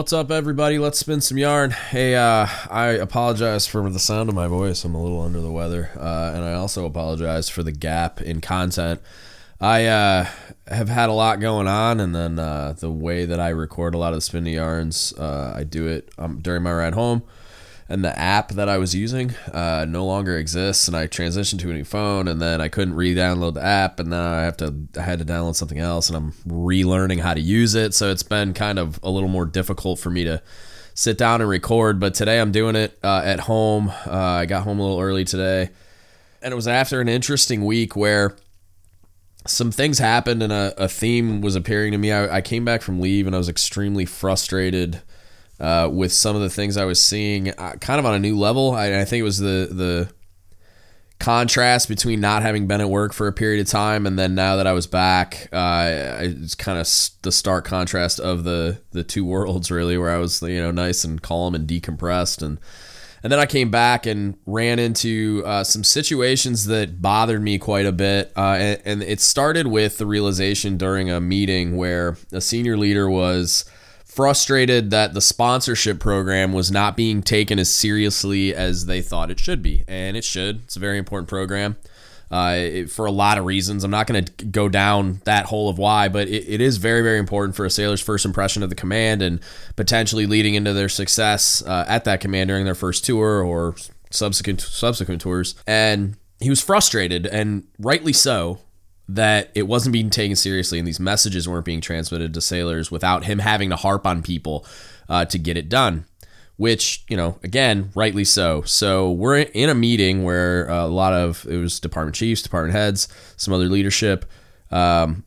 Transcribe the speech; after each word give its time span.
What's 0.00 0.14
up, 0.14 0.30
everybody? 0.30 0.78
Let's 0.78 0.98
spin 0.98 1.20
some 1.20 1.36
yarn. 1.36 1.72
Hey, 1.72 2.14
uh, 2.14 2.46
I 2.70 2.86
apologize 2.86 3.66
for 3.66 3.86
the 3.90 3.98
sound 3.98 4.30
of 4.30 4.34
my 4.34 4.46
voice. 4.46 4.82
I'm 4.82 4.94
a 4.94 5.02
little 5.02 5.20
under 5.20 5.42
the 5.42 5.52
weather, 5.52 5.90
uh, 5.94 6.32
and 6.34 6.42
I 6.42 6.54
also 6.54 6.86
apologize 6.86 7.50
for 7.50 7.62
the 7.62 7.70
gap 7.70 8.18
in 8.22 8.40
content. 8.40 9.02
I 9.60 9.84
uh, 9.84 10.26
have 10.68 10.88
had 10.88 11.10
a 11.10 11.12
lot 11.12 11.38
going 11.38 11.68
on, 11.68 12.00
and 12.00 12.14
then 12.14 12.38
uh, 12.38 12.72
the 12.78 12.90
way 12.90 13.26
that 13.26 13.38
I 13.38 13.50
record 13.50 13.94
a 13.94 13.98
lot 13.98 14.14
of 14.14 14.16
the 14.16 14.20
spinning 14.22 14.54
yarns, 14.54 15.12
uh, 15.18 15.52
I 15.54 15.64
do 15.64 15.86
it 15.86 16.10
um, 16.16 16.40
during 16.40 16.62
my 16.62 16.72
ride 16.72 16.94
home 16.94 17.22
and 17.90 18.04
the 18.04 18.16
app 18.16 18.52
that 18.52 18.68
I 18.68 18.78
was 18.78 18.94
using 18.94 19.34
uh, 19.52 19.84
no 19.86 20.06
longer 20.06 20.38
exists, 20.38 20.86
and 20.86 20.96
I 20.96 21.08
transitioned 21.08 21.58
to 21.58 21.70
a 21.70 21.74
new 21.74 21.84
phone, 21.84 22.28
and 22.28 22.40
then 22.40 22.60
I 22.60 22.68
couldn't 22.68 22.94
re-download 22.94 23.54
the 23.54 23.64
app, 23.64 23.98
and 23.98 24.12
then 24.12 24.20
I 24.20 24.42
have 24.42 24.56
to 24.58 24.74
I 24.96 25.00
had 25.02 25.18
to 25.18 25.24
download 25.24 25.56
something 25.56 25.80
else, 25.80 26.08
and 26.08 26.16
I'm 26.16 26.32
relearning 26.46 27.18
how 27.18 27.34
to 27.34 27.40
use 27.40 27.74
it, 27.74 27.92
so 27.92 28.10
it's 28.10 28.22
been 28.22 28.54
kind 28.54 28.78
of 28.78 29.00
a 29.02 29.10
little 29.10 29.28
more 29.28 29.44
difficult 29.44 29.98
for 29.98 30.08
me 30.08 30.22
to 30.22 30.40
sit 30.94 31.18
down 31.18 31.40
and 31.40 31.50
record. 31.50 31.98
But 31.98 32.14
today 32.14 32.40
I'm 32.40 32.52
doing 32.52 32.76
it 32.76 32.96
uh, 33.02 33.22
at 33.24 33.40
home. 33.40 33.88
Uh, 34.06 34.12
I 34.12 34.46
got 34.46 34.62
home 34.62 34.78
a 34.78 34.82
little 34.82 35.00
early 35.00 35.24
today, 35.24 35.70
and 36.40 36.52
it 36.52 36.54
was 36.54 36.68
after 36.68 37.00
an 37.00 37.08
interesting 37.08 37.64
week 37.64 37.96
where 37.96 38.36
some 39.48 39.72
things 39.72 39.98
happened 39.98 40.44
and 40.44 40.52
a, 40.52 40.74
a 40.76 40.86
theme 40.86 41.40
was 41.40 41.56
appearing 41.56 41.90
to 41.90 41.98
me. 41.98 42.12
I, 42.12 42.36
I 42.36 42.40
came 42.40 42.64
back 42.64 42.82
from 42.82 43.00
leave 43.00 43.26
and 43.26 43.34
I 43.34 43.38
was 43.38 43.48
extremely 43.48 44.04
frustrated 44.04 45.02
uh, 45.60 45.88
with 45.92 46.12
some 46.12 46.34
of 46.34 46.42
the 46.42 46.50
things 46.50 46.76
I 46.76 46.86
was 46.86 47.02
seeing, 47.02 47.50
uh, 47.50 47.74
kind 47.80 48.00
of 48.00 48.06
on 48.06 48.14
a 48.14 48.18
new 48.18 48.36
level. 48.36 48.72
I, 48.72 49.00
I, 49.00 49.04
think 49.04 49.20
it 49.20 49.24
was 49.24 49.38
the 49.38 49.68
the 49.70 50.10
contrast 51.18 51.86
between 51.86 52.18
not 52.18 52.40
having 52.40 52.66
been 52.66 52.80
at 52.80 52.88
work 52.88 53.12
for 53.12 53.26
a 53.28 53.32
period 53.32 53.60
of 53.60 53.70
time 53.70 54.06
and 54.06 54.18
then 54.18 54.34
now 54.34 54.56
that 54.56 54.66
I 54.66 54.72
was 54.72 54.86
back. 54.86 55.48
Uh, 55.52 56.16
it's 56.20 56.54
kind 56.54 56.78
of 56.78 56.88
the 57.20 57.30
stark 57.30 57.66
contrast 57.66 58.18
of 58.18 58.44
the 58.44 58.80
the 58.92 59.04
two 59.04 59.24
worlds, 59.26 59.70
really, 59.70 59.98
where 59.98 60.10
I 60.10 60.16
was 60.16 60.42
you 60.42 60.60
know 60.60 60.70
nice 60.70 61.04
and 61.04 61.20
calm 61.20 61.54
and 61.54 61.68
decompressed 61.68 62.42
and. 62.42 62.58
And 63.22 63.30
then 63.30 63.38
I 63.38 63.44
came 63.44 63.70
back 63.70 64.06
and 64.06 64.38
ran 64.46 64.78
into 64.78 65.42
uh, 65.44 65.62
some 65.62 65.84
situations 65.84 66.64
that 66.68 67.02
bothered 67.02 67.42
me 67.42 67.58
quite 67.58 67.84
a 67.84 67.92
bit. 67.92 68.32
Uh, 68.34 68.56
and, 68.58 68.82
and, 68.86 69.02
it 69.02 69.20
started 69.20 69.66
with 69.66 69.98
the 69.98 70.06
realization 70.06 70.78
during 70.78 71.10
a 71.10 71.20
meeting 71.20 71.76
where 71.76 72.16
a 72.32 72.40
senior 72.40 72.78
leader 72.78 73.10
was 73.10 73.66
frustrated 74.10 74.90
that 74.90 75.14
the 75.14 75.20
sponsorship 75.20 76.00
program 76.00 76.52
was 76.52 76.70
not 76.70 76.96
being 76.96 77.22
taken 77.22 77.58
as 77.58 77.72
seriously 77.72 78.54
as 78.54 78.86
they 78.86 79.00
thought 79.00 79.30
it 79.30 79.38
should 79.38 79.62
be. 79.62 79.84
And 79.86 80.16
it 80.16 80.24
should. 80.24 80.64
It's 80.64 80.76
a 80.76 80.80
very 80.80 80.98
important 80.98 81.28
program 81.28 81.76
uh, 82.30 82.54
it, 82.56 82.90
for 82.90 83.06
a 83.06 83.10
lot 83.10 83.38
of 83.38 83.44
reasons. 83.44 83.84
I'm 83.84 83.90
not 83.90 84.06
going 84.06 84.24
to 84.24 84.44
go 84.46 84.68
down 84.68 85.20
that 85.24 85.46
hole 85.46 85.68
of 85.68 85.78
why, 85.78 86.08
but 86.08 86.28
it, 86.28 86.48
it 86.48 86.60
is 86.60 86.76
very, 86.78 87.02
very 87.02 87.18
important 87.18 87.54
for 87.54 87.64
a 87.64 87.70
sailor's 87.70 88.00
first 88.00 88.24
impression 88.24 88.62
of 88.62 88.68
the 88.68 88.74
command 88.74 89.22
and 89.22 89.40
potentially 89.76 90.26
leading 90.26 90.54
into 90.54 90.72
their 90.72 90.88
success 90.88 91.62
uh, 91.64 91.84
at 91.88 92.04
that 92.04 92.20
command 92.20 92.48
during 92.48 92.64
their 92.64 92.74
first 92.74 93.04
tour 93.04 93.42
or 93.44 93.76
subsequent 94.10 94.60
subsequent 94.60 95.20
tours. 95.20 95.54
And 95.66 96.16
he 96.40 96.50
was 96.50 96.60
frustrated, 96.60 97.26
and 97.26 97.66
rightly 97.78 98.12
so, 98.12 98.58
that 99.14 99.50
it 99.54 99.62
wasn't 99.62 99.92
being 99.92 100.10
taken 100.10 100.36
seriously 100.36 100.78
and 100.78 100.86
these 100.86 101.00
messages 101.00 101.48
weren't 101.48 101.64
being 101.64 101.80
transmitted 101.80 102.32
to 102.34 102.40
sailors 102.40 102.90
without 102.90 103.24
him 103.24 103.38
having 103.38 103.70
to 103.70 103.76
harp 103.76 104.06
on 104.06 104.22
people 104.22 104.64
uh, 105.08 105.24
to 105.24 105.38
get 105.38 105.56
it 105.56 105.68
done 105.68 106.04
which 106.60 107.02
you 107.08 107.16
know 107.16 107.38
again 107.42 107.90
rightly 107.94 108.22
so. 108.22 108.60
So 108.66 109.10
we're 109.10 109.38
in 109.38 109.70
a 109.70 109.74
meeting 109.74 110.24
where 110.24 110.68
a 110.68 110.84
lot 110.88 111.14
of 111.14 111.46
it 111.48 111.56
was 111.56 111.80
department 111.80 112.14
chiefs 112.14 112.42
department 112.42 112.74
heads 112.74 113.08
some 113.38 113.54
other 113.54 113.64
leadership 113.64 114.26
um, 114.70 115.24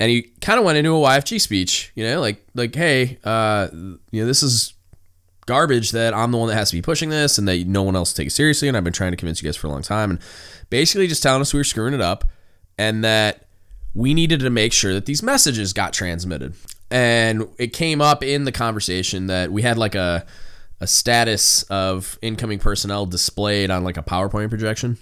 and 0.00 0.10
he 0.10 0.22
kind 0.40 0.58
of 0.58 0.64
went 0.64 0.78
into 0.78 0.90
a 0.90 0.98
yfg 0.98 1.40
speech 1.40 1.92
you 1.94 2.02
know 2.02 2.20
like 2.20 2.44
like 2.54 2.74
hey 2.74 3.16
uh, 3.22 3.68
you 3.72 4.20
know 4.20 4.26
this 4.26 4.42
is 4.42 4.74
garbage 5.46 5.92
that 5.92 6.14
i'm 6.14 6.32
the 6.32 6.38
one 6.38 6.48
that 6.48 6.56
has 6.56 6.70
to 6.70 6.76
be 6.76 6.82
pushing 6.82 7.10
this 7.10 7.38
and 7.38 7.46
that 7.46 7.64
no 7.64 7.84
one 7.84 7.94
else 7.94 8.12
takes 8.12 8.34
seriously 8.34 8.66
and 8.66 8.76
i've 8.76 8.82
been 8.82 8.92
trying 8.92 9.12
to 9.12 9.16
convince 9.16 9.40
you 9.40 9.46
guys 9.46 9.56
for 9.56 9.68
a 9.68 9.70
long 9.70 9.82
time 9.82 10.10
and 10.10 10.18
basically 10.68 11.06
just 11.06 11.22
telling 11.22 11.40
us 11.40 11.54
we 11.54 11.60
were 11.60 11.64
screwing 11.64 11.94
it 11.94 12.00
up 12.00 12.24
and 12.78 13.04
that 13.04 13.46
we 13.94 14.14
needed 14.14 14.40
to 14.40 14.50
make 14.50 14.72
sure 14.72 14.92
that 14.94 15.06
these 15.06 15.22
messages 15.22 15.72
got 15.72 15.92
transmitted. 15.92 16.54
And 16.90 17.48
it 17.58 17.72
came 17.72 18.00
up 18.00 18.22
in 18.22 18.44
the 18.44 18.52
conversation 18.52 19.26
that 19.26 19.50
we 19.50 19.62
had 19.62 19.78
like 19.78 19.94
a 19.94 20.26
a 20.82 20.86
status 20.86 21.62
of 21.64 22.18
incoming 22.22 22.58
personnel 22.58 23.06
displayed 23.06 23.70
on 23.70 23.84
like 23.84 23.96
a 23.96 24.02
PowerPoint 24.02 24.48
projection. 24.48 24.98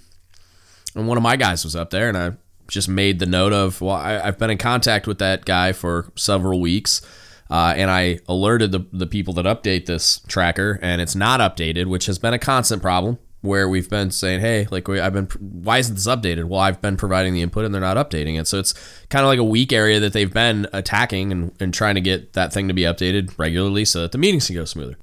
And 0.95 1.09
one 1.09 1.17
of 1.17 1.23
my 1.23 1.37
guys 1.37 1.65
was 1.65 1.75
up 1.75 1.89
there, 1.89 2.07
and 2.07 2.19
I 2.19 2.33
just 2.69 2.87
made 2.87 3.19
the 3.19 3.25
note 3.25 3.55
of, 3.55 3.81
well, 3.81 3.97
I, 3.97 4.13
have 4.13 4.39
been 4.39 4.51
in 4.51 4.59
contact 4.59 5.07
with 5.07 5.19
that 5.21 5.47
guy 5.47 5.73
for 5.73 6.13
several 6.17 6.61
weeks. 6.61 7.01
Uh, 7.49 7.73
and 7.75 7.91
I 7.91 8.21
alerted 8.29 8.73
the, 8.73 8.87
the 8.93 9.07
people 9.07 9.33
that 9.35 9.47
update 9.47 9.87
this 9.87 10.21
tracker, 10.29 10.79
and 10.83 11.01
it's 11.01 11.17
not 11.17 11.41
updated, 11.41 11.87
which 11.87 12.07
has 12.07 12.19
been 12.19 12.35
a 12.35 12.39
constant 12.39 12.83
problem 12.83 13.19
where 13.43 13.69
we've 13.69 13.89
been 13.89 14.11
saying, 14.11 14.41
hey, 14.41 14.67
like 14.71 14.89
I've 14.89 15.13
been, 15.13 15.27
why 15.39 15.79
isn't 15.79 15.95
this 15.95 16.07
updated? 16.07 16.45
Well, 16.45 16.61
I've 16.61 16.81
been 16.81 16.97
providing 16.97 17.33
the 17.33 17.43
input 17.43 17.65
and 17.65 17.75
they're 17.75 17.81
not 17.81 17.97
updating 17.97 18.39
it. 18.39 18.47
So 18.47 18.59
it's 18.59 18.75
kind 19.09 19.25
of 19.25 19.29
like 19.29 19.39
a 19.39 19.45
weak 19.45 19.73
area 19.73 19.99
that 20.01 20.13
they've 20.13 20.33
been 20.33 20.67
attacking 20.73 21.33
and, 21.33 21.53
and 21.59 21.73
trying 21.73 21.95
to 21.95 22.01
get 22.01 22.35
that 22.35 22.53
thing 22.53 22.69
to 22.69 22.75
be 22.75 22.83
updated 22.83 23.39
regularly 23.39 23.85
so 23.85 24.03
that 24.03 24.13
the 24.13 24.19
meetings 24.19 24.47
can 24.47 24.57
go 24.57 24.65
smoother. 24.65 24.99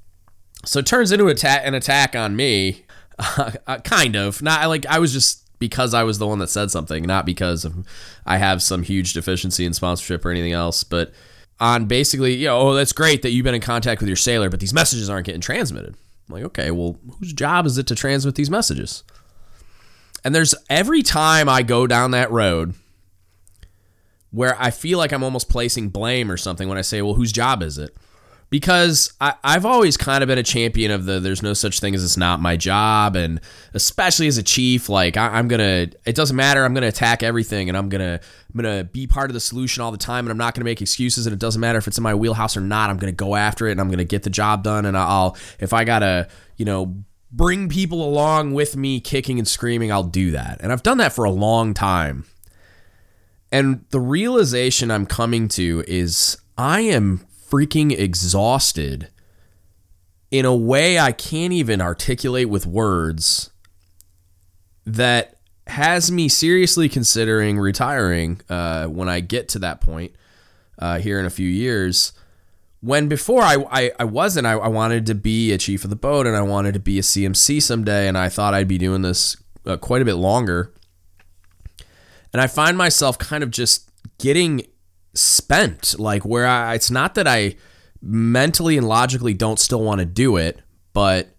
So 0.65 0.79
it 0.79 0.85
turns 0.85 1.11
into 1.11 1.27
an 1.27 1.73
attack 1.73 2.15
on 2.15 2.35
me, 2.35 2.85
uh, 3.19 3.79
kind 3.83 4.15
of. 4.15 4.41
Not 4.41 4.67
like 4.67 4.85
I 4.85 4.99
was 4.99 5.13
just 5.13 5.43
because 5.59 5.93
I 5.95 6.03
was 6.03 6.19
the 6.19 6.27
one 6.27 6.39
that 6.39 6.49
said 6.49 6.69
something, 6.69 7.03
not 7.03 7.25
because 7.25 7.65
of, 7.65 7.87
I 8.25 8.37
have 8.37 8.61
some 8.61 8.83
huge 8.83 9.13
deficiency 9.13 9.65
in 9.65 9.73
sponsorship 9.73 10.23
or 10.23 10.29
anything 10.29 10.53
else, 10.53 10.83
but 10.83 11.11
on 11.59 11.85
basically, 11.85 12.35
you 12.35 12.47
know, 12.47 12.59
oh, 12.59 12.73
that's 12.75 12.93
great 12.93 13.23
that 13.23 13.31
you've 13.31 13.43
been 13.43 13.55
in 13.55 13.61
contact 13.61 13.99
with 13.99 14.07
your 14.07 14.15
sailor, 14.15 14.49
but 14.49 14.59
these 14.59 14.73
messages 14.73 15.09
aren't 15.09 15.25
getting 15.25 15.41
transmitted. 15.41 15.95
I'm 16.27 16.35
like, 16.35 16.43
okay, 16.45 16.71
well, 16.71 16.99
whose 17.19 17.33
job 17.33 17.65
is 17.65 17.77
it 17.77 17.88
to 17.88 17.95
transmit 17.95 18.35
these 18.35 18.49
messages? 18.49 19.03
And 20.23 20.35
there's 20.35 20.55
every 20.69 21.03
time 21.03 21.47
I 21.47 21.61
go 21.61 21.88
down 21.88 22.11
that 22.11 22.31
road 22.31 22.73
where 24.31 24.55
I 24.61 24.71
feel 24.71 24.97
like 24.97 25.13
I'm 25.13 25.23
almost 25.23 25.49
placing 25.49 25.89
blame 25.89 26.29
or 26.29 26.37
something 26.37 26.67
when 26.67 26.77
I 26.77 26.81
say, 26.81 27.01
well, 27.01 27.13
whose 27.13 27.31
job 27.31 27.63
is 27.63 27.77
it? 27.77 27.95
Because 28.50 29.13
I, 29.19 29.34
have 29.44 29.66
always 29.66 29.97
kind 29.97 30.24
of 30.24 30.28
been 30.28 30.38
a 30.38 30.44
champion 30.44 30.91
of 30.91 31.06
the 31.06 31.19
there's 31.19 31.44
no 31.44 31.53
such 31.53 31.80
thing 31.80 31.94
as 31.96 32.03
it's 32.03 32.18
not 32.18 32.40
my 32.40 32.56
job 32.56 33.16
and 33.16 33.41
especially 33.74 34.28
as 34.28 34.38
a 34.38 34.44
chief 34.44 34.90
like 34.90 35.18
I, 35.18 35.38
am 35.38 35.47
gonna 35.47 35.88
it 36.06 36.16
doesn't 36.16 36.35
matter 36.35 36.63
i'm 36.63 36.74
gonna 36.74 36.88
attack 36.88 37.24
everything 37.24 37.68
and 37.68 37.78
i'm 37.78 37.90
gonna 37.90 38.19
i'm 38.22 38.62
gonna 38.62 38.85
be 38.85 39.06
part 39.06 39.30
of 39.30 39.34
the 39.34 39.40
solution 39.40 39.84
all 39.84 39.91
the 39.91 39.97
time 39.97 40.25
and 40.25 40.31
i'm 40.31 40.38
not 40.38 40.53
gonna 40.53 40.66
make 40.66 40.81
excuses 40.81 41.25
and 41.25 41.34
it 41.34 41.40
doesn't 41.40 41.59
matter 41.59 41.78
if 41.78 41.88
it's 41.88 41.97
in 41.97 42.03
my 42.03 42.16
wheelhouse 42.16 42.56
or 42.56 42.62
not 42.62 42.90
i'm 42.90 42.97
gonna 42.97 43.12
go 43.12 43.35
after 43.35 43.68
it 43.68 43.72
and 43.74 43.81
i'm 43.81 43.90
gonna 43.90 44.06
get 44.06 44.24
the 44.24 44.30
job 44.30 44.64
done 44.64 44.85
and 44.85 44.97
i'll 44.97 45.35
if 45.59 45.74
i 45.74 45.84
gotta 45.84 46.29
you 46.56 46.64
know 46.64 46.96
bring 47.31 47.69
people 47.69 48.03
along 48.03 48.53
with 48.53 48.75
me 48.75 49.00
kicking 49.00 49.38
and 49.38 49.47
screaming 49.47 49.91
i'll 49.91 50.03
do 50.03 50.31
that. 50.31 50.59
And 50.62 50.72
i've 50.72 50.84
done 50.84 50.97
that 51.00 51.14
for 51.14 51.25
a 51.25 51.31
long 51.31 51.74
time. 51.74 52.25
And 53.52 53.85
the 53.90 54.00
realization 54.00 54.91
i'm 54.91 55.06
coming 55.06 55.47
to 55.50 55.84
is 55.88 56.38
i 56.58 56.81
am 56.81 57.26
freaking 57.50 57.97
exhausted 57.97 59.09
in 60.31 60.46
a 60.46 60.56
way 60.56 61.00
I 61.00 61.12
can't 61.12 61.53
even 61.53 61.81
articulate 61.81 62.50
with 62.50 62.66
words 62.66 63.52
that 64.85 65.38
has 65.68 66.12
me 66.12 66.30
seriously 66.30 66.90
considering 66.90 67.59
retiring 67.59 68.41
uh, 68.50 68.88
when 68.88 69.09
I 69.09 69.19
get 69.19 69.50
to 69.50 69.59
that 69.59 69.81
point 69.81 70.13
uh, 70.80 71.00
here 71.00 71.19
in 71.19 71.25
a 71.25 71.30
few 71.30 71.47
years. 71.47 72.13
When 72.81 73.08
before 73.08 73.41
I, 73.41 73.66
I, 73.72 73.91
I 74.00 74.03
wasn't, 74.03 74.47
I, 74.47 74.53
I, 74.53 74.67
wanted 74.67 75.05
to 75.08 75.16
be 75.16 75.52
a 75.52 75.58
chief 75.58 75.84
of 75.84 75.90
the 75.90 75.96
boat 75.96 76.28
and 76.28 76.35
I 76.35 76.41
wanted 76.41 76.73
to 76.76 76.79
be 76.79 77.00
a 77.00 77.02
CMC 77.02 77.61
someday, 77.61 78.08
and 78.08 78.17
I 78.17 78.29
thought 78.29 78.53
I'd 78.53 78.67
be 78.67 78.78
doing 78.78 79.02
this 79.02 79.35
uh, 79.66 79.78
quite 79.78 80.02
a 80.02 80.05
bit 80.05 80.16
longer. 80.16 80.72
And 82.32 82.41
I 82.41 82.47
find 82.47 82.78
myself 82.78 83.17
kind 83.17 83.43
of 83.43 83.52
just 83.52 83.90
getting 84.20 84.67
spent. 85.17 85.99
Like 85.99 86.23
where 86.23 86.46
I, 86.46 86.75
it's 86.75 86.91
not 86.91 87.16
that 87.16 87.28
I 87.28 87.55
mentally 88.02 88.78
and 88.78 88.87
logically 88.87 89.34
don't 89.34 89.59
still 89.59 89.81
want 89.81 89.99
to 89.99 90.05
do 90.05 90.37
it, 90.37 90.61
but 90.93 91.29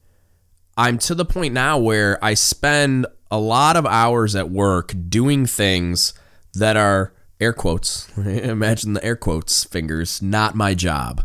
I'm 0.77 0.99
to 0.99 1.15
the 1.15 1.25
point 1.25 1.55
now 1.55 1.79
where 1.79 2.23
I 2.25 2.35
spend 2.35 3.07
a 3.31 3.39
lot 3.39 3.77
of 3.77 3.87
hours 3.87 4.37
at 4.37 4.51
work 4.51 4.95
doing 5.09 5.47
things 5.47 6.15
that 6.55 6.77
are 6.77 7.13
air 7.41 7.53
quotes. 7.53 8.09
Imagine 8.17 8.95
the 8.95 9.05
air 9.05 9.17
quotes 9.17 9.65
fingers, 9.65 10.23
not 10.23 10.55
my 10.55 10.75
job. 10.75 11.25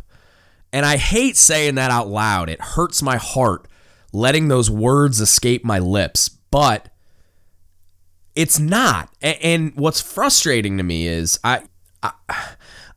And 0.72 0.86
I 0.86 0.98
hate 0.98 1.38
saying 1.38 1.76
that 1.76 1.92
out 1.92 2.08
loud. 2.08 2.50
It 2.50 2.60
hurts 2.60 3.02
my 3.02 3.18
heart 3.18 3.68
letting 4.12 4.48
those 4.48 4.70
words 4.70 5.20
escape 5.20 5.66
my 5.66 5.80
lips, 5.80 6.30
but 6.52 6.90
it's 8.36 8.60
not. 8.60 9.10
And 9.22 9.76
what's 9.76 10.02
frustrating 10.02 10.78
to 10.78 10.84
me 10.84 11.08
is 11.08 11.40
I 11.44 11.64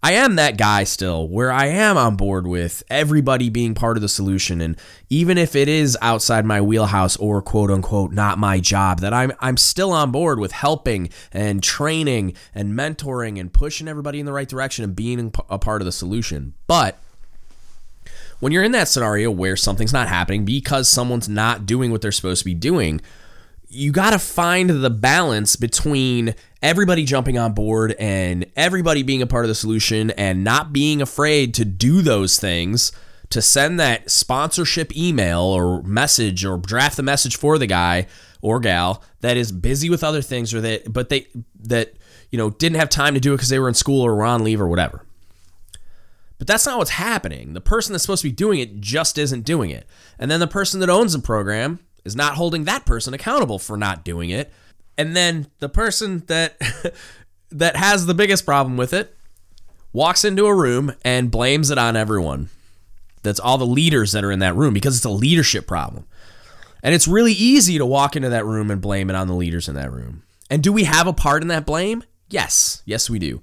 I, 0.03 0.13
am 0.13 0.37
that 0.37 0.57
guy 0.57 0.85
still 0.85 1.29
where 1.29 1.53
I 1.53 1.67
am 1.67 1.97
on 1.97 2.17
board 2.17 2.47
with 2.47 2.83
everybody 2.91 3.51
being 3.51 3.75
part 3.75 3.97
of 3.97 4.01
the 4.01 4.09
solution 4.09 4.61
and 4.61 4.77
even 5.09 5.39
if 5.39 5.55
it 5.55 5.69
is 5.69 5.97
outside 6.03 6.45
my 6.45 6.61
wheelhouse 6.61 7.17
or 7.17 7.41
quote 7.43 7.71
unquote 7.71 8.13
not 8.13 8.39
my 8.39 8.61
job 8.61 9.01
that 9.01 9.15
I'm 9.15 9.33
I'm 9.41 9.57
still 9.57 9.93
on 9.93 10.11
board 10.11 10.39
with 10.39 10.53
helping 10.53 11.11
and 11.33 11.63
training 11.63 12.35
and 12.55 12.73
mentoring 12.73 13.39
and 13.41 13.53
pushing 13.53 13.89
everybody 13.89 14.21
in 14.21 14.27
the 14.27 14.33
right 14.33 14.49
direction 14.49 14.85
and 14.85 14.95
being 14.95 15.33
a 15.49 15.59
part 15.59 15.83
of 15.83 15.87
the 15.87 15.93
solution. 15.93 16.55
But 16.67 16.99
when 18.41 18.53
you're 18.53 18.65
in 18.65 18.73
that 18.73 18.89
scenario 18.89 19.31
where 19.31 19.57
something's 19.57 19.93
not 19.93 20.09
happening 20.09 20.45
because 20.45 20.89
someone's 20.89 21.29
not 21.29 21.65
doing 21.65 21.91
what 21.91 22.03
they're 22.03 22.13
supposed 22.13 22.41
to 22.41 22.45
be 22.45 22.55
doing, 22.55 23.01
you 23.77 23.93
got 23.93 24.11
to 24.11 24.19
find 24.19 24.71
the 24.71 24.91
balance 24.91 25.57
between 25.57 26.35
everybody 26.63 27.05
jumping 27.05 27.39
on 27.39 27.53
board 27.53 27.95
and 27.99 28.47
everybody 28.57 29.03
being 29.03 29.23
a 29.23 29.27
part 29.27 29.45
of 29.45 29.49
the 29.49 29.55
solution 29.55 30.11
and 30.13 30.43
not 30.43 30.73
being 30.73 31.03
afraid 31.03 31.55
to 31.55 31.65
do 31.65 32.03
those 32.03 32.41
things 32.41 32.91
to 33.31 33.43
send 33.43 33.79
that 33.79 34.11
sponsorship 34.11 34.97
email 34.97 35.41
or 35.41 35.83
message 35.83 36.45
or 36.45 36.57
draft 36.57 36.97
the 36.97 37.03
message 37.03 37.37
for 37.37 37.59
the 37.59 37.67
guy 37.67 38.07
or 38.41 38.61
gal 38.61 39.03
that 39.21 39.37
is 39.37 39.53
busy 39.53 39.91
with 39.91 40.05
other 40.05 40.23
things 40.23 40.55
or 40.55 40.61
that 40.61 40.93
but 40.93 41.09
they 41.09 41.27
that 41.59 41.93
you 42.31 42.39
know 42.39 42.51
didn't 42.51 42.79
have 42.79 42.89
time 42.89 43.15
to 43.15 43.21
do 43.21 43.33
it 43.33 43.37
because 43.37 43.49
they 43.49 43.59
were 43.59 43.69
in 43.69 43.75
school 43.75 44.03
or 44.03 44.15
were 44.15 44.25
on 44.25 44.45
leave 44.45 44.61
or 44.61 44.69
whatever. 44.69 45.03
But 46.39 46.47
that's 46.47 46.67
not 46.67 46.79
what's 46.79 46.91
happening. 46.91 47.55
The 47.55 47.63
person 47.63 47.93
that's 47.93 48.03
supposed 48.03 48.23
to 48.23 48.29
be 48.29 48.35
doing 48.35 48.61
it 48.61 48.79
just 48.81 49.17
isn't 49.17 49.43
doing 49.43 49.71
it. 49.71 49.87
And 50.19 50.31
then 50.31 50.39
the 50.39 50.47
person 50.47 50.81
that 50.81 50.91
owns 50.91 51.15
the 51.15 51.19
program 51.19 51.81
is 52.07 52.17
not 52.17 52.35
holding 52.35 52.65
that 52.65 52.87
person 52.87 53.13
accountable 53.13 53.59
for 53.59 53.77
not 53.77 54.05
doing 54.05 54.31
it 54.31 54.53
and 54.97 55.15
then 55.15 55.47
the 55.59 55.69
person 55.69 56.23
that 56.27 56.57
that 57.51 57.77
has 57.77 58.07
the 58.07 58.15
biggest 58.15 58.47
problem 58.47 58.77
with 58.77 58.93
it 58.93 59.15
walks 59.93 60.25
into 60.25 60.47
a 60.47 60.55
room 60.55 60.95
and 61.05 61.31
blames 61.31 61.71
it 61.71 61.79
on 61.79 61.97
everyone 61.97 62.49
that's 63.23 63.41
all 63.41 63.59
the 63.59 63.67
leaders 63.67 64.13
that 64.13 64.25
are 64.25 64.33
in 64.33 64.39
that 64.39 64.55
room 64.55 64.73
because 64.73 64.97
it's 64.97 65.05
a 65.05 65.11
leadership 65.11 65.67
problem 65.67 66.07
and 66.87 66.95
it's 66.95 67.09
really 67.09 67.33
easy 67.33 67.79
to 67.79 67.85
walk 67.85 68.15
into 68.15 68.29
that 68.29 68.45
room 68.45 68.71
and 68.71 68.81
blame 68.81 69.11
it 69.11 69.17
on 69.17 69.27
the 69.27 69.35
leaders 69.35 69.69
in 69.69 69.75
that 69.75 69.91
room. 69.91 70.23
And 70.49 70.63
do 70.63 70.73
we 70.73 70.85
have 70.85 71.09
a 71.09 71.13
part 71.13 71.43
in 71.43 71.49
that 71.49 71.67
blame? 71.67 72.05
Yes. 72.29 72.83
Yes, 72.85 73.11
we 73.11 73.19
do. 73.19 73.43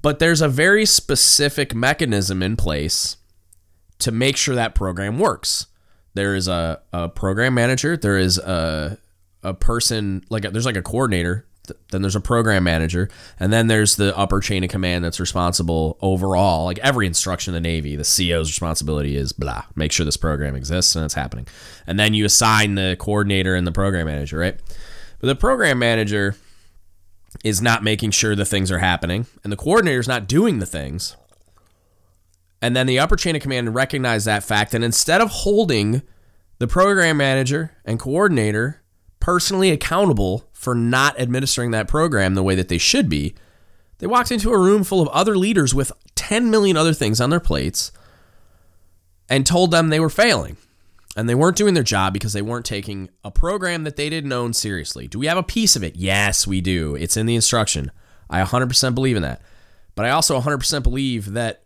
But 0.00 0.18
there's 0.18 0.40
a 0.40 0.48
very 0.48 0.86
specific 0.86 1.74
mechanism 1.74 2.42
in 2.42 2.56
place 2.56 3.18
to 3.98 4.10
make 4.10 4.38
sure 4.38 4.54
that 4.54 4.74
program 4.74 5.18
works. 5.18 5.66
There 6.14 6.34
is 6.34 6.48
a, 6.48 6.80
a 6.92 7.08
program 7.08 7.54
manager, 7.54 7.96
there 7.96 8.18
is 8.18 8.38
a, 8.38 8.98
a 9.42 9.54
person, 9.54 10.24
like 10.28 10.44
a, 10.44 10.50
there's 10.50 10.66
like 10.66 10.76
a 10.76 10.82
coordinator 10.82 11.46
then 11.90 12.02
there's 12.02 12.16
a 12.16 12.20
program 12.20 12.64
manager, 12.64 13.08
and 13.38 13.52
then 13.52 13.68
there's 13.68 13.96
the 13.96 14.16
upper 14.16 14.40
chain 14.40 14.64
of 14.64 14.70
command 14.70 15.04
that's 15.04 15.20
responsible 15.20 15.96
overall. 16.02 16.64
Like 16.64 16.78
every 16.80 17.06
instruction 17.06 17.54
in 17.54 17.62
the 17.62 17.68
Navy, 17.68 17.94
the 17.94 18.02
CO's 18.02 18.48
responsibility 18.48 19.16
is 19.16 19.32
blah, 19.32 19.64
make 19.76 19.92
sure 19.92 20.04
this 20.04 20.16
program 20.16 20.56
exists 20.56 20.96
and 20.96 21.04
it's 21.04 21.14
happening. 21.14 21.46
And 21.86 21.98
then 21.98 22.14
you 22.14 22.24
assign 22.24 22.74
the 22.74 22.96
coordinator 22.98 23.54
and 23.54 23.66
the 23.66 23.72
program 23.72 24.06
manager, 24.06 24.38
right? 24.38 24.58
But 25.20 25.26
the 25.28 25.36
program 25.36 25.78
manager 25.78 26.34
is 27.44 27.62
not 27.62 27.84
making 27.84 28.10
sure 28.10 28.34
the 28.34 28.44
things 28.44 28.70
are 28.70 28.78
happening, 28.78 29.26
and 29.44 29.52
the 29.52 29.56
coordinator 29.56 30.00
is 30.00 30.08
not 30.08 30.26
doing 30.26 30.58
the 30.58 30.66
things. 30.66 31.16
And 32.62 32.76
then 32.76 32.86
the 32.86 33.00
upper 33.00 33.16
chain 33.16 33.34
of 33.34 33.42
command 33.42 33.74
recognized 33.74 34.24
that 34.26 34.44
fact, 34.44 34.72
and 34.72 34.84
instead 34.84 35.20
of 35.20 35.28
holding 35.28 36.02
the 36.58 36.68
program 36.68 37.16
manager 37.16 37.76
and 37.84 37.98
coordinator 37.98 38.80
personally 39.18 39.70
accountable 39.70 40.48
for 40.52 40.74
not 40.74 41.18
administering 41.18 41.72
that 41.72 41.88
program 41.88 42.34
the 42.34 42.42
way 42.42 42.54
that 42.54 42.68
they 42.68 42.78
should 42.78 43.08
be, 43.08 43.34
they 43.98 44.06
walked 44.06 44.30
into 44.30 44.52
a 44.52 44.58
room 44.58 44.84
full 44.84 45.02
of 45.02 45.08
other 45.08 45.36
leaders 45.36 45.74
with 45.74 45.90
10 46.14 46.50
million 46.50 46.76
other 46.76 46.94
things 46.94 47.20
on 47.20 47.30
their 47.30 47.40
plates 47.40 47.90
and 49.28 49.44
told 49.44 49.72
them 49.72 49.88
they 49.88 50.00
were 50.00 50.08
failing 50.08 50.56
and 51.16 51.28
they 51.28 51.34
weren't 51.34 51.56
doing 51.56 51.74
their 51.74 51.82
job 51.82 52.12
because 52.12 52.32
they 52.32 52.42
weren't 52.42 52.64
taking 52.64 53.10
a 53.24 53.30
program 53.30 53.82
that 53.84 53.96
they 53.96 54.08
didn't 54.08 54.32
own 54.32 54.52
seriously. 54.52 55.08
Do 55.08 55.18
we 55.18 55.26
have 55.26 55.38
a 55.38 55.42
piece 55.42 55.74
of 55.74 55.82
it? 55.82 55.96
Yes, 55.96 56.46
we 56.46 56.60
do. 56.60 56.94
It's 56.94 57.16
in 57.16 57.26
the 57.26 57.34
instruction. 57.34 57.90
I 58.30 58.42
100% 58.42 58.94
believe 58.94 59.16
in 59.16 59.22
that. 59.22 59.42
But 59.94 60.06
I 60.06 60.10
also 60.10 60.40
100% 60.40 60.82
believe 60.82 61.32
that 61.32 61.61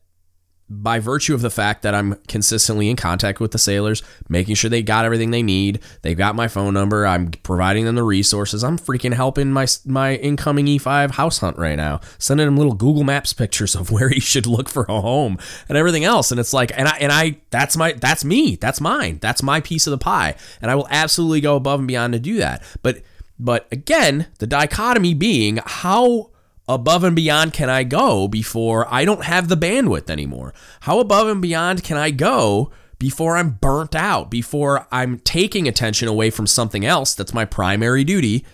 by 0.68 0.98
virtue 0.98 1.32
of 1.32 1.42
the 1.42 1.50
fact 1.50 1.82
that 1.82 1.94
I'm 1.94 2.16
consistently 2.26 2.90
in 2.90 2.96
contact 2.96 3.38
with 3.38 3.52
the 3.52 3.58
sailors, 3.58 4.02
making 4.28 4.56
sure 4.56 4.68
they 4.68 4.82
got 4.82 5.04
everything 5.04 5.30
they 5.30 5.42
need, 5.42 5.80
they've 6.02 6.16
got 6.16 6.34
my 6.34 6.48
phone 6.48 6.74
number, 6.74 7.06
I'm 7.06 7.30
providing 7.30 7.84
them 7.84 7.94
the 7.94 8.02
resources. 8.02 8.64
I'm 8.64 8.78
freaking 8.78 9.14
helping 9.14 9.52
my 9.52 9.66
my 9.84 10.16
incoming 10.16 10.66
E5 10.66 11.12
house 11.12 11.38
hunt 11.38 11.56
right 11.56 11.76
now, 11.76 12.00
sending 12.18 12.48
him 12.48 12.56
little 12.56 12.74
Google 12.74 13.04
Maps 13.04 13.32
pictures 13.32 13.76
of 13.76 13.90
where 13.92 14.08
he 14.08 14.20
should 14.20 14.46
look 14.46 14.68
for 14.68 14.84
a 14.88 15.00
home 15.00 15.38
and 15.68 15.78
everything 15.78 16.04
else. 16.04 16.30
And 16.30 16.40
it's 16.40 16.52
like, 16.52 16.72
and 16.76 16.88
I 16.88 16.96
and 16.98 17.12
I 17.12 17.38
that's 17.50 17.76
my 17.76 17.92
that's 17.92 18.24
me, 18.24 18.56
that's 18.56 18.80
mine, 18.80 19.18
that's 19.20 19.42
my 19.42 19.60
piece 19.60 19.86
of 19.86 19.92
the 19.92 19.98
pie, 19.98 20.34
and 20.60 20.70
I 20.70 20.74
will 20.74 20.88
absolutely 20.90 21.40
go 21.40 21.56
above 21.56 21.78
and 21.78 21.88
beyond 21.88 22.12
to 22.14 22.18
do 22.18 22.38
that. 22.38 22.62
But 22.82 23.02
but 23.38 23.68
again, 23.70 24.26
the 24.38 24.46
dichotomy 24.46 25.14
being 25.14 25.60
how 25.64 26.30
above 26.68 27.04
and 27.04 27.14
beyond 27.14 27.52
can 27.52 27.70
I 27.70 27.84
go 27.84 28.28
before 28.28 28.92
I 28.92 29.04
don't 29.04 29.24
have 29.24 29.48
the 29.48 29.56
bandwidth 29.56 30.10
anymore? 30.10 30.52
How 30.80 30.98
above 30.98 31.28
and 31.28 31.40
beyond 31.40 31.84
can 31.84 31.96
I 31.96 32.10
go 32.10 32.70
before 32.98 33.36
I'm 33.36 33.50
burnt 33.50 33.94
out, 33.94 34.30
before 34.30 34.86
I'm 34.90 35.18
taking 35.20 35.68
attention 35.68 36.08
away 36.08 36.30
from 36.30 36.46
something 36.46 36.84
else 36.84 37.14
that's 37.14 37.34
my 37.34 37.44
primary 37.44 38.04
duty 38.04 38.44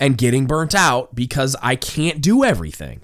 and 0.00 0.18
getting 0.18 0.46
burnt 0.46 0.74
out 0.74 1.14
because 1.14 1.56
I 1.62 1.76
can't 1.76 2.20
do 2.20 2.44
everything? 2.44 3.02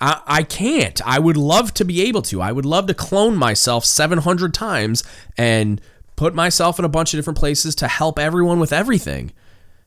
I, 0.00 0.20
I 0.26 0.42
can't. 0.42 1.00
I 1.06 1.18
would 1.18 1.36
love 1.36 1.72
to 1.74 1.84
be 1.84 2.02
able 2.02 2.22
to. 2.22 2.42
I 2.42 2.52
would 2.52 2.66
love 2.66 2.86
to 2.88 2.94
clone 2.94 3.36
myself 3.36 3.84
700 3.84 4.52
times 4.52 5.02
and 5.38 5.80
put 6.16 6.34
myself 6.34 6.78
in 6.78 6.84
a 6.84 6.88
bunch 6.88 7.14
of 7.14 7.18
different 7.18 7.38
places 7.38 7.74
to 7.76 7.88
help 7.88 8.18
everyone 8.18 8.60
with 8.60 8.72
everything 8.72 9.32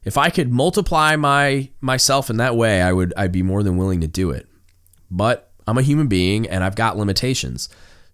if 0.06 0.18
I 0.18 0.30
could 0.30 0.54
multiply 0.54 1.16
my 1.16 1.70
myself 1.82 2.30
in 2.30 2.38
that 2.38 2.56
way, 2.56 2.82
I 2.82 2.94
would 2.94 3.14
I'd 3.18 3.32
be 3.32 3.44
more 3.44 3.64
than 3.64 3.76
willing 3.76 4.02
to 4.02 4.08
do 4.08 4.30
it. 4.30 4.48
But 5.12 5.52
I'm 5.68 5.78
a 5.78 5.82
human 5.82 6.08
being 6.08 6.48
and 6.48 6.64
I've 6.64 6.76
got 6.76 6.96
limitations. 6.96 7.68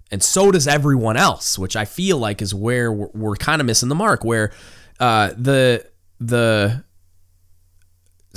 And 0.09 0.23
so 0.23 0.51
does 0.51 0.67
everyone 0.67 1.17
else, 1.17 1.57
which 1.59 1.75
I 1.75 1.85
feel 1.85 2.17
like 2.17 2.41
is 2.41 2.53
where 2.53 2.91
we're, 2.91 3.09
we're 3.13 3.35
kind 3.35 3.61
of 3.61 3.67
missing 3.67 3.89
the 3.89 3.95
mark. 3.95 4.23
Where 4.23 4.51
uh, 4.99 5.33
the 5.37 5.85
the 6.19 6.83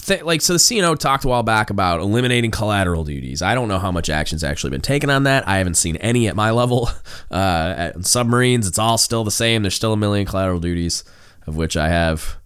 th- 0.01 0.23
like 0.23 0.41
so 0.41 0.55
the 0.55 0.59
CNO 0.59 0.99
talked 0.99 1.25
a 1.25 1.29
while 1.29 1.43
back 1.43 1.71
about 1.71 2.01
eliminating 2.01 2.51
collateral 2.51 3.05
duties. 3.05 3.41
I 3.43 3.55
don't 3.55 3.69
know 3.69 3.79
how 3.79 3.93
much 3.93 4.09
action's 4.11 4.45
actually 4.45 4.71
been 4.71 4.81
taken 4.81 5.11
on 5.11 5.25
that. 5.25 5.47
I 5.47 5.59
haven't 5.59 5.75
seen 5.75 5.97
any 5.97 6.27
at 6.27 6.37
my 6.37 6.51
level. 6.51 6.91
Uh, 7.31 7.75
at 7.77 8.05
submarines, 8.05 8.69
it's 8.69 8.79
all 8.79 8.97
still 8.97 9.25
the 9.25 9.31
same. 9.31 9.63
There's 9.63 9.75
still 9.75 9.93
a 9.93 9.97
million 9.97 10.25
collateral 10.25 10.61
duties, 10.61 11.03
of 11.49 11.57
which 11.57 11.77
I 11.77 11.89
have 11.89 12.37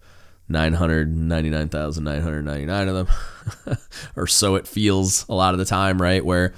999,999 0.49 2.87
of 2.87 2.95
them, 2.95 3.07
or 4.15 4.27
so 4.27 4.55
it 4.55 4.67
feels 4.67 5.27
a 5.29 5.33
lot 5.33 5.53
of 5.53 5.59
the 5.59 5.65
time, 5.65 6.01
right? 6.01 6.25
Where 6.25 6.53